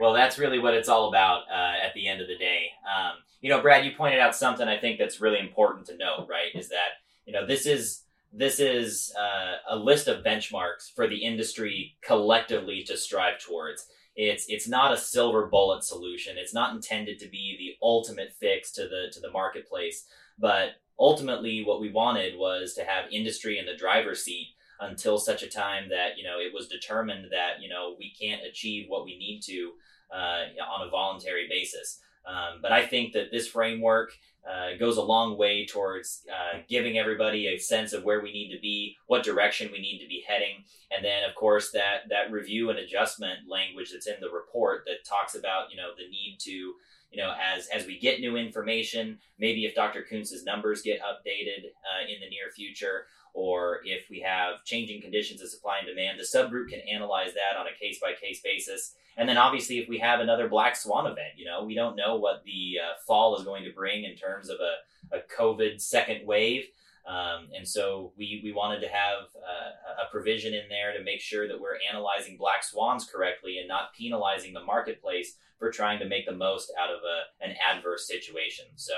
Well, 0.00 0.12
that's 0.12 0.38
really 0.38 0.58
what 0.58 0.74
it's 0.74 0.88
all 0.88 1.08
about 1.08 1.42
uh, 1.48 1.86
at 1.86 1.94
the 1.94 2.08
end 2.08 2.20
of 2.20 2.26
the 2.26 2.36
day. 2.36 2.66
Um, 2.84 3.18
you 3.40 3.48
know, 3.48 3.62
Brad, 3.62 3.84
you 3.84 3.92
pointed 3.96 4.18
out 4.18 4.34
something 4.34 4.66
I 4.66 4.76
think 4.76 4.98
that's 4.98 5.20
really 5.20 5.38
important 5.38 5.86
to 5.86 5.96
know, 5.96 6.26
right? 6.28 6.50
Is 6.54 6.68
that 6.70 6.98
you 7.24 7.32
know 7.32 7.46
this 7.46 7.66
is 7.66 8.02
this 8.32 8.58
is 8.58 9.12
uh, 9.16 9.56
a 9.68 9.76
list 9.76 10.08
of 10.08 10.24
benchmarks 10.24 10.90
for 10.94 11.06
the 11.06 11.16
industry 11.16 11.96
collectively 12.02 12.82
to 12.84 12.96
strive 12.96 13.40
towards. 13.40 13.86
It's 14.16 14.46
it's 14.48 14.68
not 14.68 14.92
a 14.92 14.96
silver 14.96 15.46
bullet 15.46 15.84
solution. 15.84 16.36
It's 16.38 16.54
not 16.54 16.74
intended 16.74 17.18
to 17.20 17.28
be 17.28 17.56
the 17.58 17.86
ultimate 17.86 18.32
fix 18.40 18.72
to 18.72 18.82
the 18.82 19.12
to 19.12 19.20
the 19.20 19.30
marketplace, 19.30 20.06
but 20.38 20.70
ultimately 20.98 21.64
what 21.64 21.80
we 21.80 21.90
wanted 21.90 22.38
was 22.38 22.74
to 22.74 22.84
have 22.84 23.12
industry 23.12 23.58
in 23.58 23.66
the 23.66 23.76
driver's 23.76 24.22
seat 24.22 24.48
until 24.80 25.18
such 25.18 25.42
a 25.42 25.48
time 25.48 25.88
that 25.88 26.18
you 26.18 26.24
know 26.24 26.38
it 26.38 26.52
was 26.52 26.68
determined 26.68 27.26
that 27.30 27.62
you 27.62 27.68
know 27.68 27.94
we 27.98 28.12
can't 28.20 28.42
achieve 28.44 28.86
what 28.88 29.04
we 29.04 29.16
need 29.16 29.40
to 29.40 29.72
uh, 30.12 30.44
on 30.62 30.86
a 30.86 30.90
voluntary 30.90 31.46
basis. 31.48 32.00
Um, 32.26 32.60
but 32.62 32.72
I 32.72 32.86
think 32.86 33.12
that 33.14 33.30
this 33.32 33.48
framework 33.48 34.12
uh, 34.48 34.76
goes 34.78 34.96
a 34.96 35.02
long 35.02 35.38
way 35.38 35.66
towards 35.66 36.24
uh, 36.28 36.58
giving 36.68 36.98
everybody 36.98 37.46
a 37.46 37.58
sense 37.58 37.92
of 37.92 38.04
where 38.04 38.20
we 38.20 38.32
need 38.32 38.52
to 38.52 38.60
be, 38.60 38.96
what 39.06 39.22
direction 39.22 39.70
we 39.70 39.80
need 39.80 40.00
to 40.00 40.08
be 40.08 40.24
heading, 40.26 40.64
and 40.90 41.04
then 41.04 41.22
of 41.28 41.34
course 41.34 41.70
that 41.70 42.08
that 42.10 42.32
review 42.32 42.70
and 42.70 42.78
adjustment 42.78 43.48
language 43.48 43.90
that's 43.92 44.08
in 44.08 44.16
the 44.20 44.30
report 44.30 44.82
that 44.86 45.04
talks 45.08 45.34
about 45.34 45.70
you 45.70 45.76
know 45.76 45.90
the 45.96 46.08
need 46.08 46.38
to 46.40 46.50
you 46.50 47.16
know 47.16 47.34
as 47.54 47.68
as 47.68 47.86
we 47.86 47.98
get 47.98 48.20
new 48.20 48.36
information, 48.36 49.18
maybe 49.38 49.64
if 49.64 49.74
Dr. 49.74 50.04
Koontz's 50.10 50.44
numbers 50.44 50.82
get 50.82 51.00
updated 51.00 51.66
uh, 51.66 52.02
in 52.08 52.20
the 52.20 52.28
near 52.28 52.50
future, 52.54 53.06
or 53.34 53.80
if 53.84 54.08
we 54.10 54.20
have 54.20 54.64
changing 54.64 55.00
conditions 55.00 55.40
of 55.40 55.48
supply 55.48 55.78
and 55.78 55.86
demand, 55.86 56.18
the 56.18 56.24
subgroup 56.24 56.68
can 56.68 56.80
analyze 56.80 57.32
that 57.34 57.58
on 57.58 57.66
a 57.66 57.78
case 57.78 57.98
by 58.00 58.12
case 58.12 58.40
basis. 58.42 58.94
And 59.16 59.28
then 59.28 59.36
obviously, 59.36 59.78
if 59.78 59.88
we 59.88 59.98
have 59.98 60.20
another 60.20 60.48
black 60.48 60.76
swan 60.76 61.06
event, 61.06 61.34
you 61.36 61.44
know, 61.44 61.64
we 61.64 61.74
don't 61.74 61.96
know 61.96 62.16
what 62.16 62.42
the 62.44 62.76
uh, 62.82 62.94
fall 63.06 63.36
is 63.36 63.44
going 63.44 63.64
to 63.64 63.72
bring 63.72 64.04
in 64.04 64.16
terms 64.16 64.48
of 64.48 64.56
a, 64.60 65.16
a 65.16 65.20
COVID 65.38 65.80
second 65.80 66.26
wave. 66.26 66.64
Um, 67.06 67.48
and 67.56 67.66
so 67.66 68.12
we, 68.16 68.40
we 68.44 68.52
wanted 68.52 68.80
to 68.80 68.88
have 68.88 69.24
uh, 69.36 70.04
a 70.06 70.10
provision 70.10 70.54
in 70.54 70.68
there 70.68 70.96
to 70.96 71.02
make 71.02 71.20
sure 71.20 71.48
that 71.48 71.60
we're 71.60 71.78
analyzing 71.90 72.36
black 72.36 72.62
swans 72.62 73.04
correctly 73.04 73.58
and 73.58 73.66
not 73.66 73.92
penalizing 73.98 74.52
the 74.52 74.62
marketplace 74.62 75.36
for 75.58 75.70
trying 75.70 75.98
to 75.98 76.06
make 76.06 76.26
the 76.26 76.32
most 76.32 76.72
out 76.80 76.90
of 76.90 77.00
a, 77.02 77.44
an 77.44 77.56
adverse 77.70 78.06
situation. 78.06 78.66
So, 78.76 78.94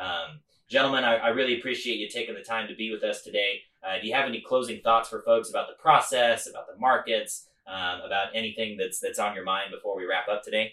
um, 0.00 0.40
Gentlemen, 0.68 1.04
I, 1.04 1.16
I, 1.16 1.28
really 1.28 1.58
appreciate 1.58 1.98
you 1.98 2.08
taking 2.08 2.34
the 2.34 2.40
time 2.40 2.68
to 2.68 2.74
be 2.74 2.90
with 2.90 3.02
us 3.04 3.22
today. 3.22 3.60
Uh, 3.82 4.00
do 4.00 4.08
you 4.08 4.14
have 4.14 4.26
any 4.26 4.40
closing 4.40 4.80
thoughts 4.80 5.10
for 5.10 5.20
folks 5.20 5.50
about 5.50 5.68
the 5.68 5.74
process, 5.74 6.48
about 6.48 6.66
the 6.66 6.80
markets, 6.80 7.48
um, 7.66 8.00
about 8.00 8.28
anything 8.34 8.78
that's 8.78 8.98
that's 8.98 9.18
on 9.18 9.34
your 9.34 9.44
mind 9.44 9.70
before 9.70 9.94
we 9.94 10.06
wrap 10.06 10.26
up 10.28 10.42
today? 10.42 10.72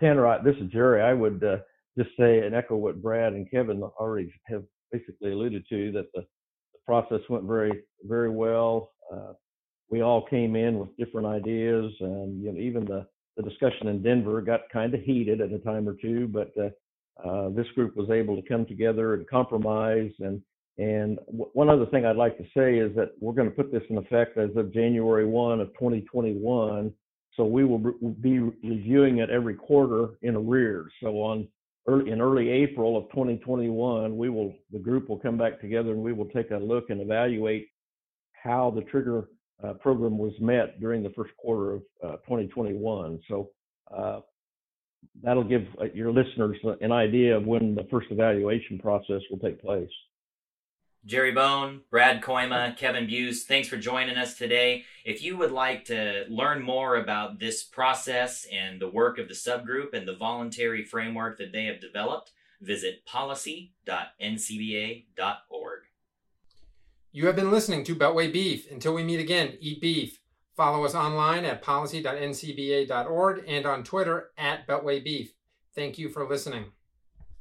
Tanner, 0.00 0.40
this 0.44 0.54
is 0.56 0.70
Jerry. 0.70 1.02
I 1.02 1.12
would 1.12 1.42
uh, 1.42 1.56
just 1.98 2.10
say 2.16 2.46
and 2.46 2.54
echo 2.54 2.76
what 2.76 3.02
Brad 3.02 3.32
and 3.32 3.50
Kevin 3.50 3.82
already 3.82 4.32
have 4.46 4.62
basically 4.92 5.32
alluded 5.32 5.64
to 5.68 5.90
that 5.92 6.12
the, 6.14 6.20
the 6.20 6.78
process 6.86 7.20
went 7.28 7.44
very 7.44 7.72
very 8.04 8.30
well. 8.30 8.92
Uh, 9.12 9.32
we 9.90 10.00
all 10.00 10.24
came 10.24 10.54
in 10.54 10.78
with 10.78 10.96
different 10.96 11.26
ideas, 11.26 11.92
and 11.98 12.40
you 12.40 12.52
know 12.52 12.60
even 12.60 12.84
the 12.84 13.04
the 13.36 13.42
discussion 13.42 13.88
in 13.88 14.00
Denver 14.00 14.40
got 14.40 14.60
kind 14.72 14.94
of 14.94 15.00
heated 15.02 15.40
at 15.40 15.52
a 15.52 15.58
time 15.58 15.88
or 15.88 15.94
two, 15.94 16.28
but 16.28 16.52
uh, 16.56 16.68
uh, 17.24 17.50
this 17.50 17.66
group 17.74 17.96
was 17.96 18.10
able 18.10 18.40
to 18.40 18.48
come 18.48 18.64
together 18.66 19.14
and 19.14 19.28
compromise. 19.28 20.10
And 20.20 20.42
and 20.78 21.18
w- 21.26 21.50
one 21.52 21.68
other 21.68 21.86
thing 21.86 22.06
I'd 22.06 22.16
like 22.16 22.38
to 22.38 22.44
say 22.56 22.78
is 22.78 22.94
that 22.96 23.12
we're 23.20 23.34
going 23.34 23.50
to 23.50 23.54
put 23.54 23.70
this 23.70 23.82
in 23.90 23.98
effect 23.98 24.38
as 24.38 24.50
of 24.56 24.72
January 24.72 25.26
1 25.26 25.60
of 25.60 25.68
2021. 25.74 26.92
So 27.34 27.44
we 27.44 27.64
will 27.64 27.78
be 28.20 28.38
reviewing 28.38 29.18
it 29.18 29.30
every 29.30 29.54
quarter 29.54 30.10
in 30.22 30.36
arrears. 30.36 30.92
So 31.02 31.08
on 31.22 31.48
early, 31.86 32.10
in 32.10 32.20
early 32.20 32.48
April 32.48 32.96
of 32.96 33.04
2021, 33.10 34.16
we 34.16 34.30
will 34.30 34.54
the 34.72 34.78
group 34.78 35.08
will 35.08 35.18
come 35.18 35.36
back 35.36 35.60
together 35.60 35.90
and 35.90 36.02
we 36.02 36.12
will 36.12 36.26
take 36.26 36.50
a 36.50 36.56
look 36.56 36.90
and 36.90 37.00
evaluate 37.00 37.68
how 38.32 38.70
the 38.70 38.82
trigger 38.82 39.28
uh, 39.62 39.74
program 39.74 40.16
was 40.16 40.32
met 40.40 40.80
during 40.80 41.02
the 41.02 41.10
first 41.10 41.36
quarter 41.36 41.74
of 41.74 41.82
uh, 42.02 42.16
2021. 42.26 43.20
So 43.28 43.50
uh, 43.94 44.20
that'll 45.22 45.44
give 45.44 45.66
uh, 45.80 45.84
your 45.94 46.12
listeners 46.12 46.56
an 46.80 46.92
idea 46.92 47.36
of 47.36 47.46
when 47.46 47.74
the 47.74 47.86
first 47.90 48.08
evaluation 48.10 48.78
process 48.78 49.20
will 49.30 49.38
take 49.38 49.60
place. 49.60 49.90
Jerry 51.06 51.32
Bohn, 51.32 51.80
Brad 51.90 52.22
Kooima, 52.22 52.76
Kevin 52.76 53.06
Buse, 53.06 53.44
thanks 53.44 53.68
for 53.68 53.78
joining 53.78 54.18
us 54.18 54.34
today. 54.34 54.84
If 55.04 55.22
you 55.22 55.38
would 55.38 55.50
like 55.50 55.86
to 55.86 56.26
learn 56.28 56.62
more 56.62 56.96
about 56.96 57.38
this 57.38 57.62
process 57.62 58.46
and 58.52 58.80
the 58.80 58.88
work 58.88 59.18
of 59.18 59.28
the 59.28 59.34
subgroup 59.34 59.94
and 59.94 60.06
the 60.06 60.16
voluntary 60.16 60.84
framework 60.84 61.38
that 61.38 61.52
they 61.52 61.64
have 61.64 61.80
developed, 61.80 62.32
visit 62.60 63.06
policy.ncba.org. 63.06 65.80
You 67.12 67.26
have 67.26 67.36
been 67.36 67.50
listening 67.50 67.82
to 67.84 67.96
Beltway 67.96 68.30
Beef. 68.30 68.70
Until 68.70 68.94
we 68.94 69.02
meet 69.02 69.20
again, 69.20 69.56
eat 69.58 69.80
beef. 69.80 70.19
Follow 70.60 70.84
us 70.84 70.94
online 70.94 71.46
at 71.46 71.62
policy.ncba.org 71.62 73.44
and 73.48 73.64
on 73.64 73.82
Twitter 73.82 74.28
at 74.36 74.68
Beltway 74.68 75.02
Beef. 75.02 75.32
Thank 75.74 75.96
you 75.96 76.10
for 76.10 76.28
listening. 76.28 76.66